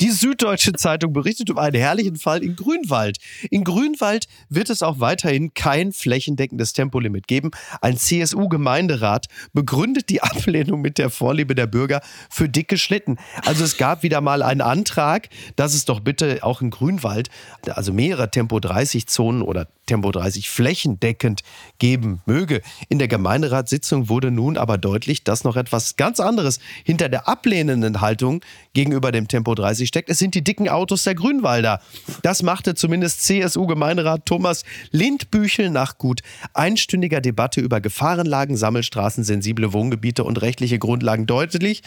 Die 0.00 0.10
Süddeutsche 0.10 0.72
Zeitung 0.72 1.12
berichtet 1.12 1.48
über 1.50 1.62
einen 1.62 1.80
herrlichen 1.80 2.16
Fall 2.16 2.42
in 2.42 2.56
Grünwald. 2.56 3.18
In 3.50 3.62
Grünwald 3.62 4.26
wird 4.48 4.68
es 4.68 4.82
auch 4.82 4.98
weiterhin 4.98 5.54
kein 5.54 5.92
flächendeckendes 5.92 6.72
Tempolimit 6.72 7.28
geben. 7.28 7.52
Ein 7.80 7.96
CSU-Gemeinderat 7.96 9.26
begründet 9.52 10.08
die 10.08 10.20
Ablehnung 10.20 10.80
mit 10.80 10.98
der 10.98 11.10
Vorliebe 11.10 11.54
der 11.54 11.68
Bürger 11.68 12.00
für 12.28 12.48
dicke 12.48 12.76
Schlitten. 12.76 13.18
Also 13.44 13.62
es 13.62 13.76
gab 13.76 14.02
wieder 14.02 14.20
mal 14.20 14.42
einen 14.42 14.62
Antrag, 14.62 15.28
dass 15.54 15.74
es 15.74 15.84
doch 15.84 16.00
bitte 16.00 16.40
auch 16.42 16.60
in 16.60 16.70
Grünwald, 16.70 17.30
also 17.68 17.92
mehrere 17.92 18.30
Tempo-30-Zonen 18.30 19.42
oder 19.42 19.68
Tempo 19.86 20.10
30 20.10 20.48
flächendeckend 20.48 21.42
geben 21.78 22.22
möge. 22.26 22.62
In 22.88 22.98
der 22.98 23.08
Gemeinderatssitzung 23.08 24.08
wurde 24.08 24.30
nun 24.30 24.56
aber 24.56 24.78
deutlich, 24.78 25.24
dass 25.24 25.44
noch 25.44 25.56
etwas 25.56 25.96
ganz 25.96 26.20
anderes 26.20 26.58
hinter 26.84 27.08
der 27.08 27.28
ablehnenden 27.28 28.00
Haltung 28.00 28.40
gegenüber 28.72 29.12
dem 29.12 29.28
Tempo 29.28 29.54
30 29.54 29.83
steckt. 29.86 30.10
Es 30.10 30.18
sind 30.18 30.34
die 30.34 30.44
dicken 30.44 30.68
Autos 30.68 31.04
der 31.04 31.14
Grünwalder. 31.14 31.80
Das 32.22 32.42
machte 32.42 32.74
zumindest 32.74 33.22
CSU-Gemeinderat 33.24 34.26
Thomas 34.26 34.64
Lindbüchel 34.90 35.70
nach 35.70 35.98
gut 35.98 36.20
einstündiger 36.52 37.20
Debatte 37.20 37.60
über 37.60 37.80
Gefahrenlagen, 37.80 38.56
Sammelstraßen, 38.56 39.24
sensible 39.24 39.72
Wohngebiete 39.72 40.24
und 40.24 40.40
rechtliche 40.42 40.78
Grundlagen 40.78 41.26
deutlich. 41.26 41.82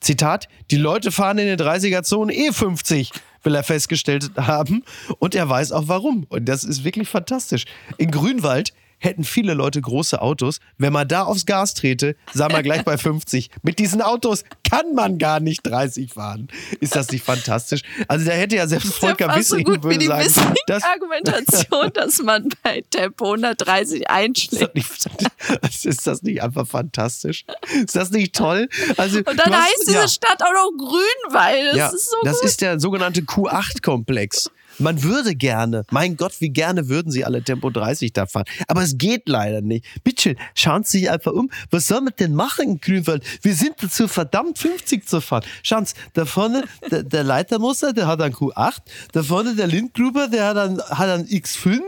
Zitat, 0.00 0.48
die 0.70 0.76
Leute 0.76 1.10
fahren 1.10 1.38
in 1.38 1.46
den 1.46 1.58
30er-Zonen 1.58 2.34
eh 2.34 2.52
50 2.52 3.10
will 3.42 3.54
er 3.54 3.62
festgestellt 3.62 4.30
haben. 4.36 4.84
Und 5.18 5.34
er 5.34 5.48
weiß 5.48 5.72
auch 5.72 5.84
warum. 5.86 6.26
Und 6.28 6.46
das 6.46 6.64
ist 6.64 6.84
wirklich 6.84 7.08
fantastisch. 7.08 7.64
In 7.96 8.10
Grünwald 8.10 8.72
hätten 8.98 9.24
viele 9.24 9.54
Leute 9.54 9.80
große 9.80 10.20
Autos. 10.20 10.58
Wenn 10.76 10.92
man 10.92 11.06
da 11.08 11.22
aufs 11.24 11.46
Gas 11.46 11.74
trete, 11.74 12.16
sagen 12.34 12.54
wir 12.54 12.62
gleich 12.62 12.84
bei 12.84 12.96
50. 12.98 13.50
Mit 13.62 13.78
diesen 13.78 14.02
Autos 14.02 14.44
kann 14.68 14.94
man 14.94 15.18
gar 15.18 15.40
nicht 15.40 15.60
30 15.66 16.12
fahren. 16.12 16.48
Ist 16.80 16.94
das 16.96 17.10
nicht 17.10 17.24
fantastisch? 17.24 17.82
Also 18.08 18.26
da 18.26 18.32
hätte 18.32 18.56
ja 18.56 18.66
selbst 18.66 18.92
Volker 18.94 19.34
Wissing 19.36 19.66
so 19.66 19.72
würde 19.72 19.90
wie 19.90 19.98
die 19.98 20.06
sagen, 20.06 20.54
das, 20.66 20.82
Argumentation, 20.84 21.90
dass 21.94 22.18
man 22.22 22.48
bei 22.62 22.82
Tempo 22.90 23.26
130 23.32 24.00
ist, 24.00 24.06
das 24.08 24.16
einschlägt. 24.16 24.74
nicht, 24.74 25.84
ist 25.84 26.06
das 26.06 26.22
nicht 26.22 26.42
einfach 26.42 26.66
fantastisch? 26.66 27.44
Ist 27.84 27.96
das 27.96 28.10
nicht 28.10 28.34
toll? 28.34 28.68
Also, 28.96 29.18
Und 29.18 29.26
dann 29.38 29.52
hast- 29.52 29.64
heißt 29.66 29.82
diese 29.86 29.92
ja. 29.98 30.08
Stadt 30.08 30.42
auch 30.42 30.52
noch 30.52 30.70
Grünwald. 30.76 31.68
Das 31.72 31.76
ja, 31.76 31.88
ist 31.88 32.10
so 32.10 32.16
das 32.24 32.40
gut. 32.40 32.44
ist 32.48 32.60
der 32.60 32.80
sogenannte 32.80 33.20
Q8-Komplex. 33.22 34.50
Man 34.78 35.02
würde 35.02 35.34
gerne, 35.34 35.84
mein 35.90 36.16
Gott, 36.16 36.40
wie 36.40 36.50
gerne 36.50 36.88
würden 36.88 37.10
sie 37.10 37.24
alle 37.24 37.42
Tempo 37.42 37.70
30 37.70 38.12
da 38.12 38.26
fahren. 38.26 38.44
Aber 38.68 38.82
es 38.82 38.96
geht 38.96 39.28
leider 39.28 39.60
nicht. 39.60 39.84
Bitte, 40.04 40.36
schauen 40.54 40.84
Sie 40.84 41.00
sich 41.00 41.10
einfach 41.10 41.32
um. 41.32 41.50
Was 41.70 41.88
soll 41.88 42.00
man 42.00 42.12
denn 42.18 42.34
machen 42.34 42.68
in 42.68 42.80
Grünwald? 42.80 43.24
Wir 43.42 43.54
sind 43.54 43.74
dazu 43.80 44.06
verdammt, 44.08 44.58
50 44.58 45.08
zu 45.08 45.20
fahren. 45.20 45.44
Schauen 45.62 45.84
Sie, 45.84 45.94
da 46.14 46.24
vorne, 46.24 46.64
der, 46.90 47.02
der 47.02 47.24
Leitermusser, 47.24 47.92
der 47.92 48.06
hat 48.06 48.20
einen 48.22 48.34
Q8. 48.34 48.78
Da 49.12 49.22
vorne 49.22 49.54
der 49.54 49.66
Lindgruber, 49.66 50.28
der 50.28 50.46
hat 50.46 50.56
einen, 50.56 50.80
hat 50.80 51.08
einen 51.08 51.26
X5. 51.26 51.80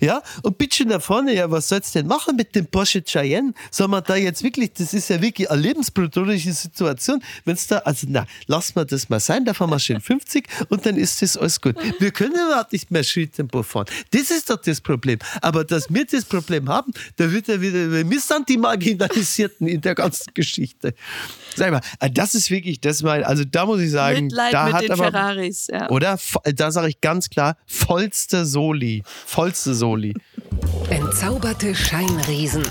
Ja, 0.00 0.22
und 0.42 0.58
bitte 0.58 0.84
da 0.86 0.98
vorne, 0.98 1.34
ja, 1.34 1.50
was 1.50 1.68
soll's 1.68 1.92
denn 1.92 2.06
machen 2.06 2.36
mit 2.36 2.54
dem 2.54 2.66
Porsche 2.66 3.02
Cayenne? 3.02 3.54
Soll 3.70 3.88
man 3.88 4.02
da 4.04 4.16
jetzt 4.16 4.42
wirklich, 4.42 4.72
das 4.72 4.94
ist 4.94 5.10
ja 5.10 5.20
wirklich 5.20 5.50
eine 5.50 5.60
lebensbedrohliche 5.60 6.52
Situation, 6.52 7.22
wenn's 7.44 7.66
da, 7.68 7.78
also 7.78 8.06
na, 8.10 8.26
lass 8.46 8.74
mal 8.74 8.84
das 8.84 9.08
mal 9.08 9.20
sein, 9.20 9.44
da 9.44 9.54
fahren 9.54 9.70
wir 9.70 9.78
schön 9.78 10.00
50 10.00 10.46
und 10.68 10.84
dann 10.86 10.96
ist 10.96 11.22
das 11.22 11.36
alles 11.36 11.60
gut. 11.60 11.76
Wir 11.98 12.10
können 12.10 12.31
überhaupt 12.34 12.72
nicht 12.72 12.90
mehr 12.90 13.02
Schritttempo 13.02 13.62
fahren. 13.62 13.86
Das 14.10 14.30
ist 14.30 14.50
doch 14.50 14.60
das 14.60 14.80
Problem. 14.80 15.18
Aber 15.40 15.64
dass 15.64 15.92
wir 15.92 16.04
das 16.04 16.24
Problem 16.24 16.68
haben, 16.68 16.92
da 17.16 17.30
wird 17.30 17.48
ja 17.48 17.60
wieder, 17.60 17.90
wir 18.08 18.20
sind 18.20 18.48
die 18.48 18.56
Marginalisierten 18.56 19.66
in 19.66 19.80
der 19.80 19.94
ganzen 19.94 20.32
Geschichte. 20.34 20.94
Sag 21.54 21.70
mal, 21.70 21.80
äh, 22.00 22.10
das 22.10 22.34
ist 22.34 22.50
wirklich, 22.50 22.80
das 22.80 23.02
mein, 23.02 23.24
also 23.24 23.44
da 23.44 23.66
muss 23.66 23.80
ich 23.80 23.90
sagen, 23.90 24.26
Mitleid 24.26 24.52
da 24.52 24.66
mit 24.66 24.74
hat 24.74 24.82
den 24.82 24.92
aber, 24.92 25.04
Ferraris. 25.04 25.68
Ja. 25.70 25.90
oder? 25.90 26.18
Da 26.54 26.70
sage 26.70 26.88
ich 26.88 27.00
ganz 27.00 27.30
klar, 27.30 27.56
vollste 27.66 28.46
Soli. 28.46 29.02
Vollste 29.26 29.74
Soli. 29.74 30.14
Entzauberte 30.90 31.74
Scheinriesen. 31.74 32.62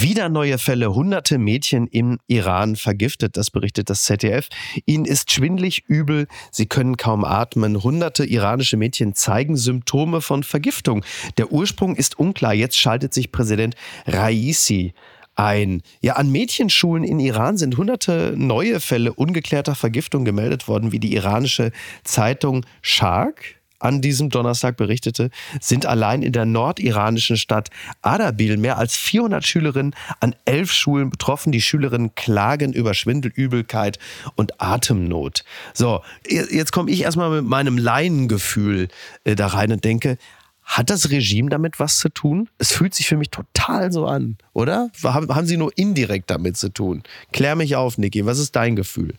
Wieder 0.00 0.30
neue 0.30 0.56
Fälle. 0.56 0.94
Hunderte 0.94 1.36
Mädchen 1.36 1.86
im 1.86 2.18
Iran 2.26 2.76
vergiftet. 2.76 3.36
Das 3.36 3.50
berichtet 3.50 3.90
das 3.90 4.04
ZDF. 4.04 4.48
Ihnen 4.86 5.04
ist 5.04 5.30
schwindlig 5.30 5.84
übel. 5.86 6.28
Sie 6.50 6.64
können 6.64 6.96
kaum 6.96 7.26
atmen. 7.26 7.82
Hunderte 7.82 8.24
iranische 8.24 8.78
Mädchen 8.78 9.14
zeigen 9.14 9.58
Symptome 9.58 10.22
von 10.22 10.44
Vergiftung. 10.44 11.04
Der 11.36 11.52
Ursprung 11.52 11.94
ist 11.94 12.18
unklar. 12.18 12.54
Jetzt 12.54 12.78
schaltet 12.78 13.12
sich 13.12 13.32
Präsident 13.32 13.74
Raisi 14.06 14.94
ein. 15.34 15.82
Ja, 16.00 16.14
an 16.14 16.32
Mädchenschulen 16.32 17.04
in 17.04 17.20
Iran 17.20 17.58
sind 17.58 17.76
hunderte 17.76 18.32
neue 18.34 18.80
Fälle 18.80 19.12
ungeklärter 19.12 19.74
Vergiftung 19.74 20.24
gemeldet 20.24 20.68
worden, 20.68 20.92
wie 20.92 21.00
die 21.00 21.14
iranische 21.14 21.70
Zeitung 22.02 22.64
Shark 22.80 23.61
an 23.82 24.00
diesem 24.00 24.30
Donnerstag 24.30 24.76
berichtete, 24.76 25.30
sind 25.60 25.86
allein 25.86 26.22
in 26.22 26.32
der 26.32 26.44
nordiranischen 26.44 27.36
Stadt 27.36 27.70
Ardabil 28.00 28.56
mehr 28.56 28.78
als 28.78 28.96
400 28.96 29.46
Schülerinnen 29.46 29.94
an 30.20 30.34
elf 30.44 30.72
Schulen 30.72 31.10
betroffen. 31.10 31.52
Die 31.52 31.60
Schülerinnen 31.60 32.14
klagen 32.14 32.72
über 32.72 32.94
Schwindel, 32.94 33.32
Übelkeit 33.34 33.98
und 34.36 34.60
Atemnot. 34.60 35.44
So, 35.74 36.02
jetzt 36.28 36.72
komme 36.72 36.90
ich 36.90 37.02
erstmal 37.02 37.30
mit 37.30 37.44
meinem 37.44 37.78
Laiengefühl 37.78 38.88
äh, 39.24 39.34
da 39.34 39.48
rein 39.48 39.72
und 39.72 39.84
denke, 39.84 40.18
hat 40.64 40.90
das 40.90 41.10
Regime 41.10 41.50
damit 41.50 41.80
was 41.80 41.98
zu 41.98 42.08
tun? 42.08 42.48
Es 42.58 42.72
fühlt 42.72 42.94
sich 42.94 43.06
für 43.06 43.16
mich 43.16 43.30
total 43.30 43.92
so 43.92 44.06
an, 44.06 44.36
oder? 44.52 44.90
Haben, 45.02 45.34
haben 45.34 45.46
Sie 45.46 45.56
nur 45.56 45.76
indirekt 45.76 46.30
damit 46.30 46.56
zu 46.56 46.68
tun? 46.68 47.02
Klär 47.32 47.56
mich 47.56 47.76
auf, 47.76 47.98
Niki. 47.98 48.24
Was 48.24 48.38
ist 48.38 48.54
dein 48.54 48.76
Gefühl? 48.76 49.14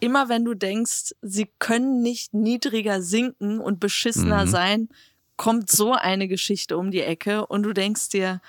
Immer 0.00 0.28
wenn 0.28 0.44
du 0.44 0.54
denkst, 0.54 1.14
sie 1.22 1.48
können 1.58 2.02
nicht 2.02 2.34
niedriger 2.34 3.02
sinken 3.02 3.60
und 3.60 3.80
beschissener 3.80 4.46
Mhm. 4.46 4.50
sein, 4.50 4.88
kommt 5.36 5.70
so 5.70 5.92
eine 5.92 6.28
Geschichte 6.28 6.76
um 6.76 6.90
die 6.90 7.00
Ecke 7.02 7.46
und 7.46 7.62
du 7.62 7.72
denkst 7.72 8.08
dir, 8.10 8.40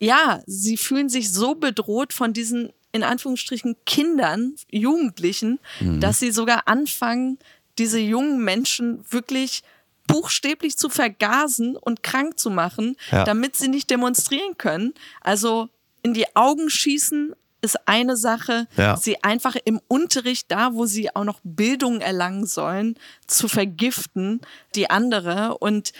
ja, 0.00 0.42
sie 0.46 0.76
fühlen 0.76 1.08
sich 1.08 1.30
so 1.32 1.54
bedroht 1.54 2.12
von 2.12 2.32
diesen 2.32 2.72
in 2.94 3.02
Anführungsstrichen 3.04 3.76
Kindern, 3.86 4.54
Jugendlichen, 4.70 5.58
Mhm. 5.80 6.00
dass 6.00 6.18
sie 6.18 6.30
sogar 6.30 6.68
anfangen, 6.68 7.38
diese 7.78 7.98
jungen 7.98 8.44
Menschen 8.44 9.02
wirklich 9.10 9.62
buchstäblich 10.06 10.76
zu 10.76 10.90
vergasen 10.90 11.74
und 11.76 12.02
krank 12.02 12.38
zu 12.38 12.50
machen, 12.50 12.96
Ja. 13.10 13.24
damit 13.24 13.56
sie 13.56 13.68
nicht 13.68 13.88
demonstrieren 13.88 14.58
können. 14.58 14.92
Also 15.22 15.68
in 16.02 16.12
die 16.12 16.26
Augen 16.36 16.68
schießen 16.68 17.34
ist 17.62 17.78
eine 17.86 18.16
Sache, 18.16 18.66
Ja. 18.76 18.96
sie 18.96 19.22
einfach 19.24 19.56
im 19.64 19.80
Unterricht, 19.88 20.46
da 20.50 20.74
wo 20.74 20.84
sie 20.86 21.14
auch 21.14 21.24
noch 21.24 21.40
Bildung 21.44 22.00
erlangen 22.00 22.46
sollen, 22.46 22.96
zu 23.26 23.48
vergiften, 23.48 24.40
die 24.74 24.90
andere. 24.90 25.56
Und 25.58 25.92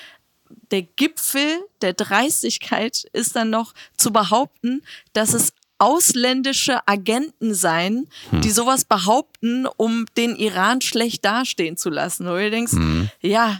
der 0.70 0.82
Gipfel 0.82 1.60
der 1.80 1.94
Dreistigkeit 1.94 3.04
ist 3.12 3.36
dann 3.36 3.50
noch 3.50 3.72
zu 3.96 4.12
behaupten, 4.12 4.82
dass 5.14 5.32
es 5.32 5.52
ausländische 5.78 6.86
Agenten 6.86 7.54
seien, 7.54 8.06
die 8.30 8.50
sowas 8.50 8.84
behaupten, 8.84 9.66
um 9.66 10.06
den 10.16 10.36
Iran 10.36 10.80
schlecht 10.80 11.24
dastehen 11.24 11.76
zu 11.76 11.90
lassen. 11.90 12.26
Wo 12.26 12.34
du 12.36 12.50
denkst, 12.50 12.72
ja, 13.20 13.50
äh, 13.50 13.56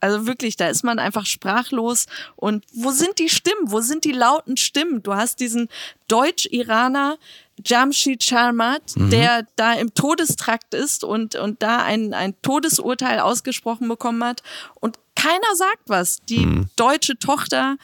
also 0.00 0.26
wirklich, 0.26 0.56
da 0.56 0.68
ist 0.68 0.84
man 0.84 0.98
einfach 0.98 1.24
sprachlos. 1.24 2.06
Und 2.36 2.64
wo 2.72 2.90
sind 2.90 3.18
die 3.18 3.30
Stimmen? 3.30 3.70
Wo 3.70 3.80
sind 3.80 4.04
die 4.04 4.12
lauten 4.12 4.56
Stimmen? 4.56 5.02
Du 5.02 5.14
hast 5.14 5.40
diesen 5.40 5.68
Deutsch-Iraner 6.08 7.16
Jamshid 7.64 8.22
Sharmat, 8.22 8.82
der 8.96 9.46
da 9.56 9.74
im 9.74 9.94
Todestrakt 9.94 10.74
ist 10.74 11.04
und, 11.04 11.36
und 11.36 11.62
da 11.62 11.78
ein, 11.78 12.12
ein 12.12 12.34
Todesurteil 12.42 13.20
ausgesprochen 13.20 13.88
bekommen 13.88 14.24
hat. 14.24 14.42
Und 14.80 14.98
keiner 15.24 15.54
sagt 15.56 15.82
was. 15.86 16.18
Die 16.28 16.64
deutsche 16.76 17.18
Tochter 17.18 17.76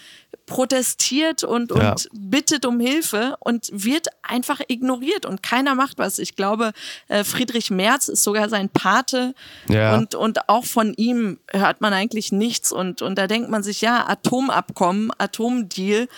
protestiert 0.46 1.44
und, 1.44 1.70
und 1.72 1.81
Ja. 1.81 1.94
bittet 2.12 2.66
um 2.66 2.81
Hilfe 2.81 3.37
und 3.40 3.68
wird 3.72 4.09
einfach 4.22 4.61
ignoriert 4.68 5.24
und 5.24 5.42
keiner 5.44 5.74
macht 5.76 5.98
was. 5.98 6.18
Ich 6.18 6.35
glaube, 6.35 6.72
äh, 7.09 7.22
Friedrich 7.24 7.70
Merz 7.70 8.09
ist 8.09 8.24
sogar 8.24 8.48
sein 8.48 8.68
Pate 8.68 9.35
Ja. 9.68 9.96
und, 9.96 10.14
und 10.16 10.48
auch 10.48 10.64
von 10.64 10.92
ihm 10.94 11.38
hört 11.53 11.81
man 11.81 11.92
eigentlich 11.92 12.33
nichts 12.33 12.72
und, 12.72 13.00
und 13.00 13.16
da 13.16 13.26
denkt 13.29 13.48
man 13.48 13.62
sich, 13.62 13.81
ja, 13.81 14.07
Atomabkommen, 14.09 15.12
Atomdeal, 15.18 16.09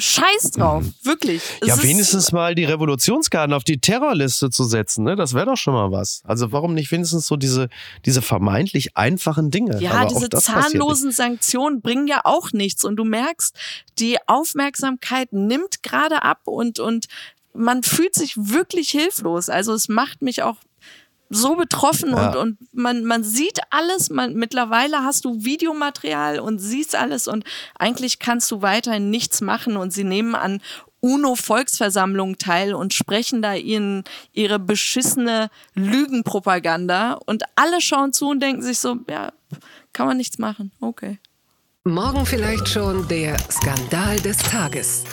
scheiß 0.00 0.52
drauf, 0.52 0.84
wirklich. 1.02 1.42
Es 1.60 1.60
Mhm. 1.60 1.68
Ja, 1.68 1.82
wenigstens 1.82 2.32
mal 2.32 2.54
die 2.54 2.64
Revolutionsgarden 2.64 3.54
auf 3.54 3.64
die 3.64 3.78
Terrorliste 3.78 4.50
zu 4.50 4.64
setzen, 4.64 5.04
ne? 5.04 5.16
Das 5.16 5.34
wäre 5.34 5.46
doch 5.46 5.56
schon 5.56 5.74
mal 5.74 5.92
was. 5.92 6.22
Also 6.24 6.52
warum 6.52 6.74
nicht 6.74 6.90
wenigstens 6.90 7.26
so 7.26 7.36
diese, 7.36 7.68
diese 8.04 8.22
vermeintlich 8.22 8.96
einfachen 8.96 9.50
Dinge? 9.50 9.80
Ja, 9.80 9.92
Aber 9.92 10.08
diese 10.08 10.28
zahnlosen 10.28 11.12
Sanktionen 11.12 11.80
bringen 11.80 12.06
ja 12.06 12.22
auch 12.24 12.52
nichts. 12.52 12.84
Und 12.84 12.96
du 12.96 13.04
merkst, 13.04 13.56
die 13.98 14.16
Aufmerksamkeit 14.26 15.32
nimmt 15.32 15.82
gerade 15.82 16.22
ab 16.22 16.40
und, 16.44 16.80
und 16.80 17.06
man 17.52 17.82
fühlt 17.82 18.14
sich 18.14 18.34
wirklich 18.36 18.90
hilflos. 18.90 19.48
Also 19.48 19.74
es 19.74 19.88
macht 19.88 20.22
mich 20.22 20.42
auch 20.42 20.56
so 21.30 21.54
betroffen 21.54 22.10
Ja. 22.10 22.30
und, 22.30 22.36
und 22.36 22.74
man, 22.74 23.04
man 23.04 23.22
sieht 23.22 23.60
alles, 23.70 24.10
man, 24.10 24.34
mittlerweile 24.34 25.04
hast 25.04 25.24
du 25.24 25.44
Videomaterial 25.44 26.40
und 26.40 26.58
siehst 26.58 26.96
alles 26.96 27.28
und 27.28 27.44
eigentlich 27.78 28.18
kannst 28.18 28.50
du 28.50 28.62
weiterhin 28.62 29.10
nichts 29.10 29.40
machen 29.40 29.76
und 29.76 29.92
sie 29.92 30.04
nehmen 30.04 30.34
an 30.34 30.60
UNO-Volksversammlung 31.02 32.36
teil 32.38 32.74
und 32.74 32.92
sprechen 32.92 33.40
da 33.42 33.54
ihren, 33.54 34.04
ihre 34.32 34.58
beschissene 34.58 35.50
Lügenpropaganda 35.74 37.14
und 37.26 37.44
alle 37.56 37.80
schauen 37.80 38.12
zu 38.12 38.28
und 38.28 38.40
denken 38.40 38.62
sich 38.62 38.78
so, 38.80 38.96
ja, 39.08 39.32
kann 39.92 40.06
man 40.06 40.16
nichts 40.16 40.38
machen. 40.38 40.72
Okay. 40.80 41.18
Morgen 41.88 42.26
vielleicht 42.26 42.68
schon 42.68 43.08
der 43.08 43.38
Skandal 43.50 44.16
des 44.20 44.36
Tages. 44.36 45.04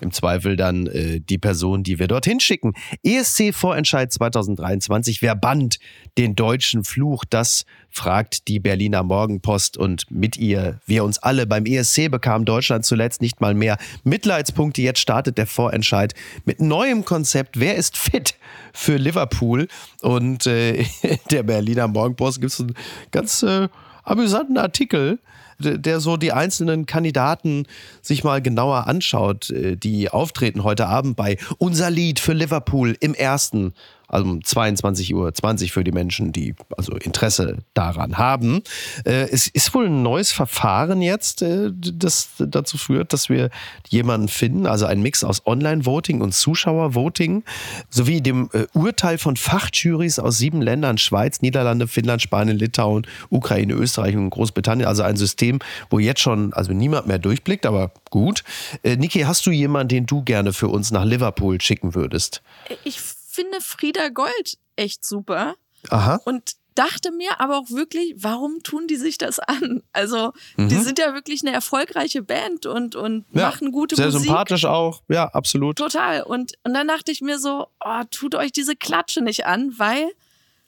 Im 0.00 0.10
Zweifel 0.10 0.56
dann 0.56 0.88
äh, 0.88 1.20
die 1.20 1.38
Person, 1.38 1.84
die 1.84 2.00
wir 2.00 2.08
dorthin 2.08 2.40
schicken. 2.40 2.72
ESC-Vorentscheid 3.04 4.12
2023. 4.12 5.22
Wer 5.22 5.36
bannt 5.36 5.78
den 6.18 6.34
deutschen 6.34 6.82
Fluch? 6.82 7.24
Das 7.30 7.66
fragt 7.88 8.48
die 8.48 8.58
Berliner 8.58 9.04
Morgenpost 9.04 9.76
und 9.76 10.10
mit 10.10 10.36
ihr 10.36 10.80
wir 10.86 11.04
uns 11.04 11.20
alle. 11.20 11.46
Beim 11.46 11.66
ESC 11.66 12.10
bekam 12.10 12.44
Deutschland 12.44 12.84
zuletzt 12.84 13.22
nicht 13.22 13.40
mal 13.40 13.54
mehr 13.54 13.78
Mitleidspunkte. 14.02 14.82
Jetzt 14.82 14.98
startet 14.98 15.38
der 15.38 15.46
Vorentscheid 15.46 16.14
mit 16.44 16.60
neuem 16.60 17.04
Konzept. 17.04 17.60
Wer 17.60 17.76
ist 17.76 17.96
fit 17.96 18.34
für 18.72 18.96
Liverpool? 18.96 19.68
Und 20.02 20.48
äh, 20.48 20.84
der 21.30 21.44
Berliner 21.44 21.86
Morgenpost 21.86 22.40
gibt 22.40 22.54
es 22.54 22.58
einen 22.58 22.74
ganz 23.12 23.44
äh, 23.44 23.68
amüsanten 24.02 24.58
Artikel 24.58 25.20
der 25.58 26.00
so 26.00 26.16
die 26.16 26.32
einzelnen 26.32 26.86
Kandidaten 26.86 27.66
sich 28.02 28.24
mal 28.24 28.40
genauer 28.40 28.86
anschaut, 28.86 29.50
äh, 29.50 29.76
die 29.76 30.10
auftreten 30.10 30.64
heute 30.64 30.86
Abend 30.86 31.16
bei 31.16 31.36
Unser 31.58 31.90
Lied 31.90 32.20
für 32.20 32.32
Liverpool 32.32 32.96
im 33.00 33.14
ersten 33.14 33.74
also 34.08 34.28
um 34.28 34.42
22 34.42 35.14
Uhr 35.14 35.32
20 35.32 35.72
für 35.72 35.84
die 35.84 35.92
Menschen, 35.92 36.32
die 36.32 36.54
also 36.76 36.92
Interesse 36.92 37.58
daran 37.74 38.18
haben. 38.18 38.62
Äh, 39.04 39.28
es 39.30 39.46
ist 39.46 39.74
wohl 39.74 39.86
ein 39.86 40.02
neues 40.02 40.32
Verfahren 40.32 41.02
jetzt, 41.02 41.42
äh, 41.42 41.70
das 41.72 42.30
dazu 42.38 42.78
führt, 42.78 43.12
dass 43.12 43.28
wir 43.28 43.50
jemanden 43.88 44.28
finden, 44.28 44.66
also 44.66 44.86
ein 44.86 45.02
Mix 45.02 45.22
aus 45.24 45.46
Online-Voting 45.46 46.20
und 46.22 46.34
Zuschauer-Voting, 46.34 47.44
sowie 47.90 48.20
dem 48.22 48.48
äh, 48.52 48.66
Urteil 48.72 49.18
von 49.18 49.36
Fachjurys 49.36 50.18
aus 50.18 50.38
sieben 50.38 50.62
Ländern, 50.62 50.98
Schweiz, 50.98 51.42
Niederlande, 51.42 51.86
Finnland, 51.86 52.22
Spanien, 52.22 52.56
Litauen, 52.56 53.06
Ukraine, 53.28 53.74
Österreich 53.74 54.16
und 54.16 54.30
Großbritannien. 54.30 54.88
Also 54.88 55.02
ein 55.02 55.16
System, 55.16 55.58
wo 55.90 55.98
jetzt 55.98 56.20
schon 56.20 56.52
also 56.54 56.72
niemand 56.72 57.06
mehr 57.06 57.18
durchblickt, 57.18 57.66
aber 57.66 57.92
gut. 58.10 58.42
Äh, 58.82 58.96
Niki, 58.96 59.20
hast 59.20 59.44
du 59.46 59.50
jemanden, 59.50 59.88
den 59.88 60.06
du 60.06 60.22
gerne 60.22 60.52
für 60.52 60.68
uns 60.68 60.90
nach 60.90 61.04
Liverpool 61.04 61.60
schicken 61.60 61.94
würdest? 61.94 62.42
Ich 62.84 63.00
finde 63.38 63.60
Frieda 63.60 64.08
Gold 64.08 64.58
echt 64.76 65.04
super. 65.04 65.54
Aha. 65.90 66.20
Und 66.24 66.52
dachte 66.74 67.10
mir 67.10 67.40
aber 67.40 67.58
auch 67.58 67.70
wirklich, 67.70 68.14
warum 68.18 68.62
tun 68.62 68.86
die 68.86 68.96
sich 68.96 69.18
das 69.18 69.38
an? 69.40 69.82
Also, 69.92 70.32
Mhm. 70.56 70.68
die 70.68 70.76
sind 70.76 70.98
ja 70.98 71.12
wirklich 71.14 71.42
eine 71.42 71.52
erfolgreiche 71.52 72.22
Band 72.22 72.66
und, 72.66 72.94
und 72.96 73.32
machen 73.34 73.72
gute 73.72 73.96
sehr 73.96 74.06
Musik. 74.06 74.22
sympathisch 74.26 74.64
auch. 74.64 75.02
Ja, 75.08 75.24
absolut. 75.28 75.76
Total. 75.76 76.22
Und, 76.22 76.52
und 76.64 76.74
dann 76.74 76.86
dachte 76.88 77.10
ich 77.12 77.20
mir 77.20 77.38
so, 77.38 77.66
oh, 77.84 78.02
tut 78.10 78.34
euch 78.36 78.52
diese 78.52 78.76
Klatsche 78.76 79.22
nicht 79.22 79.46
an, 79.46 79.72
weil 79.76 80.08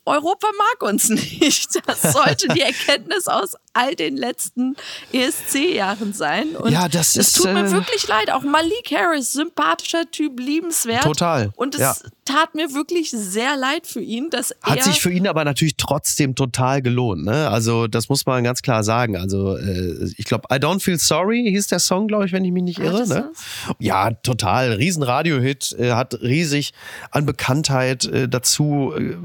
Europa 0.07 0.47
mag 0.57 0.89
uns 0.91 1.09
nicht. 1.09 1.69
Das 1.87 2.13
sollte 2.13 2.49
die 2.49 2.61
Erkenntnis 2.61 3.27
aus 3.27 3.55
all 3.73 3.95
den 3.95 4.17
letzten 4.17 4.77
ESC-Jahren 5.13 6.13
sein. 6.13 6.57
Und 6.57 6.73
Ja, 6.73 6.89
das 6.89 7.17
es 7.17 7.29
ist, 7.29 7.37
tut 7.37 7.53
mir 7.53 7.67
äh, 7.67 7.71
wirklich 7.71 8.07
leid. 8.09 8.31
Auch 8.31 8.43
Malik 8.43 8.91
Harris, 8.93 9.33
sympathischer 9.33 10.11
Typ, 10.11 10.39
liebenswert. 10.41 11.03
Total, 11.03 11.51
Und 11.57 11.75
es 11.75 11.81
ja. 11.81 11.95
tat 12.25 12.55
mir 12.55 12.73
wirklich 12.75 13.11
sehr 13.11 13.57
leid 13.57 13.87
für 13.87 14.01
ihn, 14.01 14.31
dass 14.31 14.55
Hat 14.63 14.79
er 14.79 14.85
sich 14.85 15.01
für 15.01 15.11
ihn 15.11 15.27
aber 15.27 15.45
natürlich 15.45 15.77
trotzdem 15.77 16.35
total 16.35 16.83
gelohnt. 16.83 17.25
Ne? 17.25 17.49
Also 17.49 17.87
das 17.87 18.09
muss 18.09 18.27
man 18.27 18.43
ganz 18.45 18.63
klar 18.63 18.83
sagen. 18.85 19.17
Also 19.17 19.57
äh, 19.57 20.11
ich 20.17 20.25
glaube, 20.25 20.45
I 20.53 20.57
Don't 20.57 20.81
Feel 20.81 20.99
Sorry 20.99 21.45
hieß 21.51 21.69
der 21.69 21.79
Song, 21.81 22.09
glaube 22.09 22.27
ich, 22.27 22.33
wenn 22.33 22.45
ich 22.45 22.53
mich 22.53 22.63
nicht 22.63 22.81
Ah, 22.81 22.85
irre. 22.85 23.09
Ne? 23.09 23.31
Ja, 23.79 24.11
total. 24.11 24.73
Riesen 24.73 25.03
Radiohit, 25.03 25.75
äh, 25.79 25.93
hat 25.93 26.15
riesig 26.23 26.73
an 27.11 27.27
Bekanntheit 27.27 28.05
äh, 28.05 28.29
dazu 28.29 28.93
äh, 28.97 29.17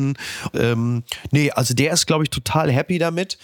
gewonnen. 0.00 0.14
Ähm, 0.54 1.02
nee, 1.30 1.50
also 1.50 1.74
der 1.74 1.92
ist, 1.92 2.06
glaube 2.06 2.24
ich, 2.24 2.30
total 2.30 2.70
happy 2.70 2.98
damit. 2.98 3.38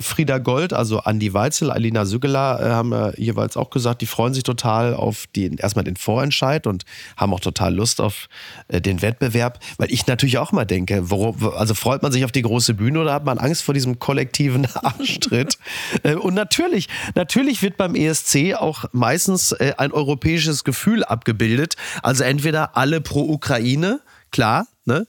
Frieda 0.00 0.38
Gold, 0.38 0.72
also 0.72 1.00
Andi 1.00 1.34
Weitzel, 1.34 1.70
Alina 1.70 2.04
Süggeler 2.04 2.60
äh, 2.60 2.70
haben 2.70 2.92
äh, 2.92 3.12
jeweils 3.20 3.56
auch 3.56 3.70
gesagt, 3.70 4.02
die 4.02 4.06
freuen 4.06 4.34
sich 4.34 4.42
total 4.42 4.94
auf 4.94 5.26
den, 5.34 5.56
erstmal 5.56 5.84
den 5.84 5.96
Vorentscheid 5.96 6.66
und 6.66 6.84
haben 7.16 7.32
auch 7.32 7.40
total 7.40 7.74
Lust 7.74 8.00
auf 8.00 8.28
äh, 8.68 8.80
den 8.80 9.02
Wettbewerb, 9.02 9.60
weil 9.78 9.92
ich 9.92 10.06
natürlich 10.06 10.38
auch 10.38 10.52
mal 10.52 10.64
denke, 10.64 11.10
worauf, 11.10 11.56
also 11.56 11.74
freut 11.74 12.02
man 12.02 12.12
sich 12.12 12.24
auf 12.24 12.32
die 12.32 12.42
große 12.42 12.74
Bühne 12.74 13.00
oder 13.00 13.12
hat 13.12 13.24
man 13.24 13.38
Angst 13.38 13.62
vor 13.62 13.74
diesem 13.74 13.98
kollektiven 13.98 14.66
Arschtritt? 14.74 15.58
Äh, 16.02 16.14
und 16.14 16.34
natürlich, 16.34 16.88
natürlich 17.14 17.62
wird 17.62 17.76
beim 17.76 17.94
ESC 17.94 18.54
auch 18.58 18.84
meistens 18.92 19.52
äh, 19.52 19.74
ein 19.78 19.92
europäisches 19.92 20.64
Gefühl 20.64 21.04
abgebildet. 21.04 21.76
Also 22.02 22.24
entweder 22.24 22.76
alle 22.76 23.00
pro 23.00 23.22
Ukraine, 23.22 24.00
klar, 24.30 24.66
ne? 24.84 25.06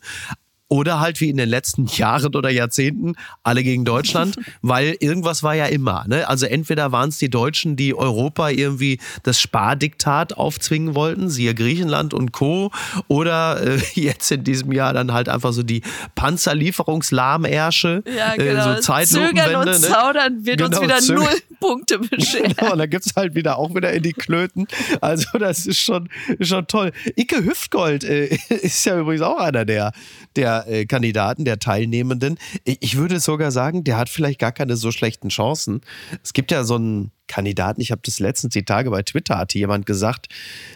Oder 0.73 0.99
halt 0.99 1.21
wie 1.21 1.29
in 1.29 1.37
den 1.37 1.49
letzten 1.49 1.85
Jahren 1.97 2.35
oder 2.35 2.49
Jahrzehnten 2.49 3.13
alle 3.43 3.61
gegen 3.61 3.85
Deutschland, 3.85 4.37
weil 4.63 4.95
irgendwas 4.99 5.43
war 5.43 5.53
ja 5.53 5.67
immer. 5.67 6.03
Ne? 6.07 6.27
Also 6.27 6.47
entweder 6.47 6.91
waren 6.91 7.09
es 7.09 7.19
die 7.19 7.29
Deutschen, 7.29 7.75
die 7.75 7.93
Europa 7.93 8.49
irgendwie 8.49 8.99
das 9.21 9.39
Spardiktat 9.39 10.35
aufzwingen 10.35 10.95
wollten, 10.95 11.29
siehe 11.29 11.53
Griechenland 11.53 12.15
und 12.15 12.31
Co. 12.31 12.71
Oder 13.07 13.61
äh, 13.61 13.79
jetzt 13.93 14.31
in 14.31 14.43
diesem 14.43 14.71
Jahr 14.71 14.93
dann 14.93 15.13
halt 15.13 15.29
einfach 15.29 15.53
so 15.53 15.61
die 15.61 15.83
Panzerlieferungslahmärsche, 16.15 18.03
ja, 18.17 18.35
genau. 18.35 18.71
äh, 18.71 18.75
so 18.75 18.81
Zeitlupenwende. 18.81 19.43
Zögern 19.43 19.55
und 19.59 19.65
ne? 19.65 19.79
zaudern 19.79 20.45
wird 20.45 20.61
uns 20.63 20.69
Genau, 20.71 20.81
wieder 20.81 20.99
zögern. 21.01 21.23
null 21.23 21.39
Punkte 21.59 21.99
bescheren. 21.99 22.55
Genau, 22.57 22.71
und 22.71 22.79
dann 22.79 22.89
gibt's 22.89 23.13
halt 23.15 23.35
wieder 23.35 23.59
auch 23.59 23.75
wieder 23.75 23.93
in 23.93 24.01
die 24.01 24.13
Klöten. 24.13 24.67
Also 25.01 25.37
das 25.37 25.67
ist 25.67 25.79
schon, 25.79 26.09
schon 26.41 26.65
toll. 26.65 26.91
Icke 27.15 27.45
Hüftgold 27.45 28.03
äh, 28.03 28.35
ist 28.49 28.83
ja 28.85 28.99
übrigens 28.99 29.21
auch 29.21 29.37
einer 29.37 29.65
der, 29.65 29.91
der 30.35 30.62
äh, 30.67 30.85
Kandidaten, 30.85 31.45
der 31.45 31.59
Teilnehmenden. 31.59 32.37
Ich 32.63 32.93
ich 32.93 32.97
würde 32.99 33.19
sogar 33.19 33.49
sagen, 33.49 33.83
der 33.83 33.97
hat 33.97 34.07
vielleicht 34.07 34.37
gar 34.37 34.51
keine 34.51 34.75
so 34.75 34.91
schlechten 34.91 35.29
Chancen. 35.29 35.81
Es 36.21 36.33
gibt 36.33 36.51
ja 36.51 36.63
so 36.63 36.75
einen 36.75 37.11
Kandidaten, 37.27 37.81
ich 37.81 37.91
habe 37.91 38.01
das 38.05 38.19
letztens 38.19 38.53
die 38.53 38.63
Tage 38.65 38.89
bei 38.91 39.01
Twitter, 39.01 39.37
hatte 39.37 39.57
jemand 39.57 39.85
gesagt, 39.85 40.27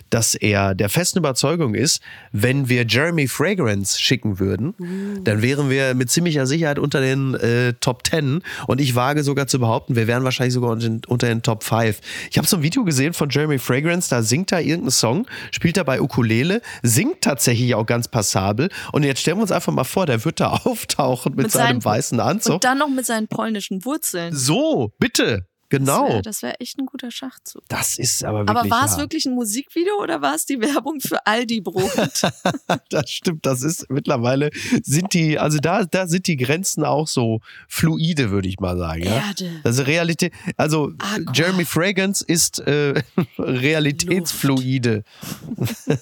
dass 0.10 0.34
er 0.34 0.74
der 0.76 0.90
festen 0.90 1.20
Überzeugung 1.20 1.76
ist, 1.76 2.02
wenn 2.32 2.70
wir 2.70 2.86
Jeremy 2.88 3.28
Fragrance 3.28 4.00
schicken 4.00 4.40
würden, 4.40 4.74
dann 5.24 5.42
wären 5.42 5.70
wir 5.70 5.94
mit 5.94 6.10
ziemlicher 6.10 6.48
Sicherheit 6.48 6.80
unter 6.80 7.02
den 7.02 7.36
äh, 7.36 7.74
Top 7.74 8.04
Ten. 8.04 8.42
Und 8.68 8.80
ich 8.82 8.96
wage 8.96 9.24
sogar 9.24 9.48
zu 9.48 9.60
behaupten, 9.60 9.96
wir 9.96 10.08
wären 10.08 10.24
wahrscheinlich 10.24 10.54
sogar 10.54 10.72
unter 10.72 10.88
den, 10.88 11.02
unter 11.08 11.28
den 11.28 11.42
Top 11.42 11.64
5. 11.64 12.00
Ich 12.32 12.38
habe 12.38 12.48
so 12.48 12.58
ein 12.58 12.64
Video 12.64 12.84
gesehen 12.86 13.14
von 13.14 13.30
Jeremy 13.30 13.60
Fragrance, 13.60 14.10
da 14.10 14.22
singt 14.24 14.52
er 14.52 14.62
irgendeinen 14.62 14.92
Song, 14.92 15.28
spielt 15.52 15.78
dabei 15.78 16.02
Ukulele, 16.02 16.62
singt 16.82 17.22
tatsächlich 17.22 17.76
auch 17.76 17.86
ganz 17.86 18.08
passabel. 18.08 18.70
Und 18.94 19.04
jetzt 19.04 19.20
stellen 19.22 19.38
wir 19.38 19.42
uns 19.42 19.52
einfach 19.52 19.74
mal 19.74 19.84
vor, 19.84 20.06
der 20.06 20.24
wird 20.26 20.40
da 20.40 20.48
auftauchen 20.64 21.36
mit, 21.36 21.52
seinem 21.52 21.68
seinen- 21.82 21.86
weißen 21.86 22.20
Anzug. 22.20 22.54
Und 22.56 22.64
dann 22.64 22.78
noch 22.78 22.90
mit 22.90 23.06
seinen 23.06 23.28
polnischen 23.28 23.84
Wurzeln. 23.86 24.34
So, 24.34 24.94
bitte. 25.00 25.46
Genau. 25.70 26.06
Das 26.06 26.12
wäre 26.12 26.22
das 26.22 26.42
wär 26.44 26.62
echt 26.62 26.80
ein 26.80 26.86
guter 26.86 27.12
Schachzug. 27.12 27.64
Das 27.68 27.98
ist 27.98 28.24
aber 28.24 28.40
wirklich. 28.40 28.58
Aber 28.58 28.70
war 28.70 28.86
es 28.86 28.94
ja. 28.94 29.00
wirklich 29.00 29.26
ein 29.26 29.34
Musikvideo 29.34 30.02
oder 30.02 30.22
war 30.22 30.36
es 30.36 30.46
die 30.46 30.62
Werbung 30.62 31.02
für 31.02 31.26
Aldi 31.26 31.62
Brot? 31.62 31.92
Das 32.90 33.10
stimmt, 33.10 33.46
das 33.46 33.64
ist 33.64 33.90
mittlerweile 33.90 34.50
sind 34.84 35.14
die, 35.14 35.38
also 35.40 35.58
da, 35.60 35.84
da 35.84 36.08
sind 36.08 36.28
die 36.28 36.38
Grenzen 36.38 36.84
auch 36.84 37.08
so 37.08 37.42
fluide, 37.68 38.30
würde 38.30 38.48
ich 38.48 38.60
mal 38.60 38.78
sagen. 38.78 39.04
Ja? 39.04 39.28
Erde. 39.28 39.62
Also 39.64 39.84
Realität, 39.84 40.34
also 40.56 40.94
Aqua. 40.98 41.32
Jeremy 41.34 41.66
Fragrance 41.66 42.24
ist 42.26 42.60
äh, 42.60 43.02
realitätsfluide. 43.38 45.04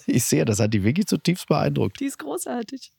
Ich 0.08 0.26
sehe, 0.26 0.46
das 0.46 0.60
hat 0.60 0.74
die 0.74 0.84
wirklich 0.84 1.08
zutiefst 1.08 1.48
beeindruckt. 1.48 2.00
Die 2.00 2.06
ist 2.06 2.20
großartig. 2.20 2.92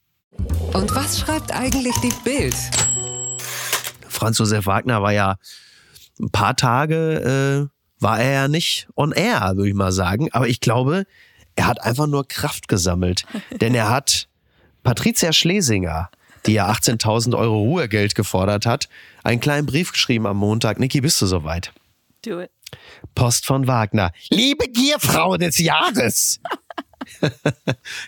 Und 0.72 0.94
was 0.94 1.20
schreibt 1.20 1.52
eigentlich 1.52 1.94
die 2.02 2.12
Bild? 2.24 2.54
Franz 4.08 4.38
Josef 4.38 4.66
Wagner 4.66 5.02
war 5.02 5.12
ja 5.12 5.36
ein 6.20 6.30
paar 6.30 6.56
Tage, 6.56 7.68
äh, 7.70 8.02
war 8.02 8.20
er 8.20 8.32
ja 8.32 8.48
nicht 8.48 8.88
on 8.94 9.12
air, 9.12 9.52
würde 9.56 9.68
ich 9.68 9.74
mal 9.74 9.92
sagen. 9.92 10.28
Aber 10.32 10.48
ich 10.48 10.60
glaube, 10.60 11.06
er 11.54 11.66
hat 11.66 11.82
einfach 11.82 12.06
nur 12.06 12.28
Kraft 12.28 12.68
gesammelt. 12.68 13.24
Denn 13.60 13.74
er 13.74 13.88
hat 13.88 14.28
Patricia 14.82 15.32
Schlesinger, 15.32 16.10
die 16.46 16.54
ja 16.54 16.70
18.000 16.70 17.36
Euro 17.36 17.60
Ruhegeld 17.62 18.14
gefordert 18.14 18.66
hat, 18.66 18.88
einen 19.24 19.40
kleinen 19.40 19.66
Brief 19.66 19.92
geschrieben 19.92 20.26
am 20.26 20.36
Montag. 20.36 20.78
Niki, 20.78 21.00
bist 21.00 21.20
du 21.20 21.26
soweit? 21.26 21.72
Do 22.24 22.40
it. 22.40 22.50
Post 23.14 23.46
von 23.46 23.66
Wagner. 23.66 24.12
Liebe 24.30 24.68
Gierfrau 24.68 25.36
des 25.36 25.58
Jahres. 25.58 26.40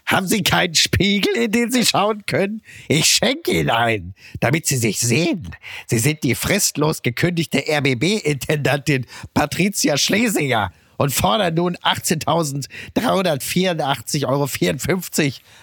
Haben 0.06 0.26
Sie 0.26 0.42
keinen 0.42 0.74
Spiegel, 0.74 1.36
in 1.36 1.52
den 1.52 1.70
Sie 1.70 1.84
schauen 1.84 2.24
können? 2.26 2.62
Ich 2.88 3.04
schenke 3.06 3.52
Ihnen 3.52 3.70
einen, 3.70 4.14
damit 4.40 4.66
Sie 4.66 4.76
sich 4.76 4.98
sehen. 4.98 5.54
Sie 5.86 5.98
sind 5.98 6.24
die 6.24 6.34
fristlos 6.34 7.02
gekündigte 7.02 7.62
RBB-Intendantin 7.68 9.06
Patricia 9.34 9.96
Schlesinger 9.96 10.72
und 10.96 11.14
fordern 11.14 11.54
nun 11.54 11.76
18.384,54 11.76 14.26
Euro 14.26 14.48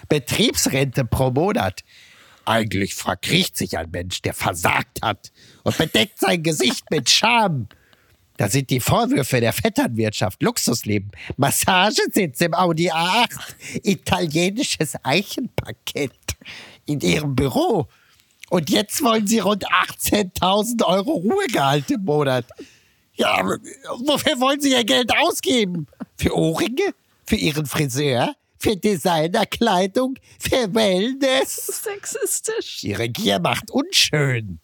Betriebsrente 0.08 1.04
pro 1.04 1.30
Monat. 1.30 1.84
Eigentlich 2.44 2.94
verkriecht 2.94 3.56
sich 3.56 3.76
ein 3.76 3.90
Mensch, 3.90 4.22
der 4.22 4.32
versagt 4.32 5.02
hat 5.02 5.32
und 5.64 5.76
bedeckt 5.76 6.20
sein 6.20 6.42
Gesicht 6.42 6.90
mit 6.90 7.10
Scham. 7.10 7.68
Das 8.36 8.52
sind 8.52 8.70
die 8.70 8.80
Vorwürfe 8.80 9.40
der 9.40 9.52
Vetternwirtschaft, 9.52 10.42
Luxusleben, 10.42 11.10
Massagesitz 11.36 12.40
im 12.40 12.54
Audi 12.54 12.90
A8, 12.90 13.30
italienisches 13.82 14.94
Eichenparkett 15.02 16.12
in 16.84 17.00
ihrem 17.00 17.34
Büro. 17.34 17.88
Und 18.50 18.70
jetzt 18.70 19.02
wollen 19.02 19.26
sie 19.26 19.40
rund 19.40 19.66
18.000 19.66 20.84
Euro 20.84 21.12
Ruhegehalt 21.12 21.90
im 21.90 22.04
Monat. 22.04 22.44
Ja, 23.14 23.34
aber 23.38 23.58
wofür 24.04 24.38
wollen 24.40 24.60
sie 24.60 24.72
ihr 24.72 24.84
Geld 24.84 25.10
ausgeben? 25.16 25.86
Für 26.16 26.36
Ohrringe? 26.36 26.94
Für 27.24 27.36
ihren 27.36 27.66
Friseur? 27.66 28.34
Für 28.58 28.76
Designerkleidung? 28.76 30.18
Für 30.38 30.72
Wellness? 30.74 31.82
Sexistisch. 31.84 32.84
Ihre 32.84 33.08
Gier 33.08 33.40
macht 33.40 33.70
unschön. 33.70 34.60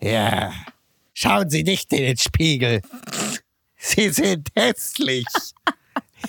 Ja, 0.00 0.52
schauen 1.20 1.50
Sie 1.50 1.62
nicht 1.62 1.92
in 1.92 2.02
den 2.02 2.16
Spiegel. 2.16 2.80
Sie 3.76 4.10
sind 4.10 4.48
hässlich. 4.56 5.26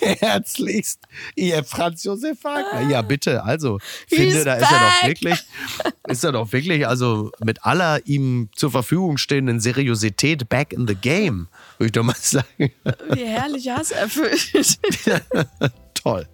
Herzlichst, 0.00 1.00
Ihr 1.36 1.62
Franz 1.64 2.04
Josef 2.04 2.42
Wagner. 2.44 2.88
Ja, 2.88 3.02
bitte. 3.02 3.44
Also, 3.44 3.78
He's 4.08 4.18
finde, 4.18 4.44
da 4.44 4.54
ist 4.54 4.70
er 4.70 4.78
doch 4.78 5.08
wirklich, 5.08 5.38
ist 6.08 6.24
er 6.24 6.32
doch 6.32 6.52
wirklich, 6.52 6.88
also 6.88 7.30
mit 7.44 7.64
aller 7.64 8.04
ihm 8.06 8.48
zur 8.56 8.70
Verfügung 8.70 9.18
stehenden 9.18 9.60
Seriosität 9.60 10.48
back 10.48 10.72
in 10.72 10.88
the 10.88 10.94
game, 10.94 11.48
würde 11.76 11.86
ich 11.86 11.92
doch 11.92 12.04
mal 12.04 12.16
sagen. 12.16 12.72
Wie 13.10 13.24
herrlich 13.26 13.68
Hass 13.68 13.90
erfüllt. 13.90 14.50
toll. 16.02 16.26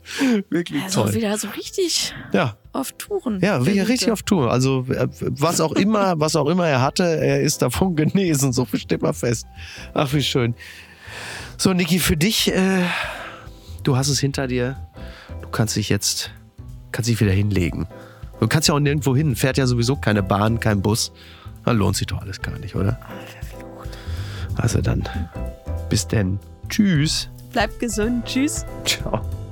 Wirklich 0.51 0.83
Also 0.85 1.05
toll. 1.05 1.15
wieder 1.15 1.37
so 1.39 1.49
richtig 1.49 2.15
Ja. 2.33 2.57
auf 2.73 2.93
Touren. 2.93 3.35
Ja, 3.41 3.59
Der 3.59 3.61
wirklich 3.67 3.79
Gute. 3.81 3.89
richtig 3.93 4.11
auf 4.13 4.23
Tour. 4.23 4.51
Also 4.51 4.85
äh, 4.89 5.09
was 5.21 5.61
auch 5.61 5.73
immer, 5.73 6.15
was 6.21 6.37
auch 6.37 6.47
immer 6.49 6.67
er 6.69 6.81
hatte, 6.83 7.05
er 7.05 7.41
ist 7.43 7.63
davon 7.63 7.97
genesen. 7.97 8.53
So 8.53 8.67
steht 8.73 9.03
mal 9.03 9.13
fest. 9.13 9.47
Ach, 9.95 10.13
wie 10.13 10.23
schön. 10.23 10.55
So, 11.57 11.73
Niki, 11.73 11.99
für 11.99 12.17
dich, 12.17 12.53
äh, 12.53 12.83
du 13.83 13.97
hast 13.97 14.09
es 14.09 14.21
hinter 14.21 14.47
dir. 14.47 14.77
Du 15.43 15.49
kannst 15.49 15.77
dich 15.77 15.89
jetzt, 15.89 16.31
kannst 16.93 17.11
dich 17.11 17.21
wieder 17.21 17.33
hinlegen. 17.33 17.87
Du 18.41 18.47
kannst 18.47 18.69
ja 18.69 18.75
auch 18.75 18.79
nirgendwo 18.81 19.17
hin. 19.17 19.35
Fährt 19.35 19.57
ja 19.59 19.67
sowieso 19.67 19.97
keine 19.97 20.23
Bahn, 20.23 20.61
kein 20.61 20.81
Bus. 20.83 21.11
Dann 21.65 21.77
lohnt 21.77 21.97
sich 21.97 22.07
doch 22.07 22.21
alles 22.23 22.41
gar 22.41 22.57
nicht, 22.61 22.77
oder? 22.77 22.99
Also 24.57 24.81
dann, 24.81 25.09
bis 25.89 26.07
denn. 26.07 26.39
Tschüss. 26.69 27.29
Bleibt 27.53 27.79
gesund. 27.81 28.25
Tschüss. 28.27 28.65
Ciao. 28.85 29.21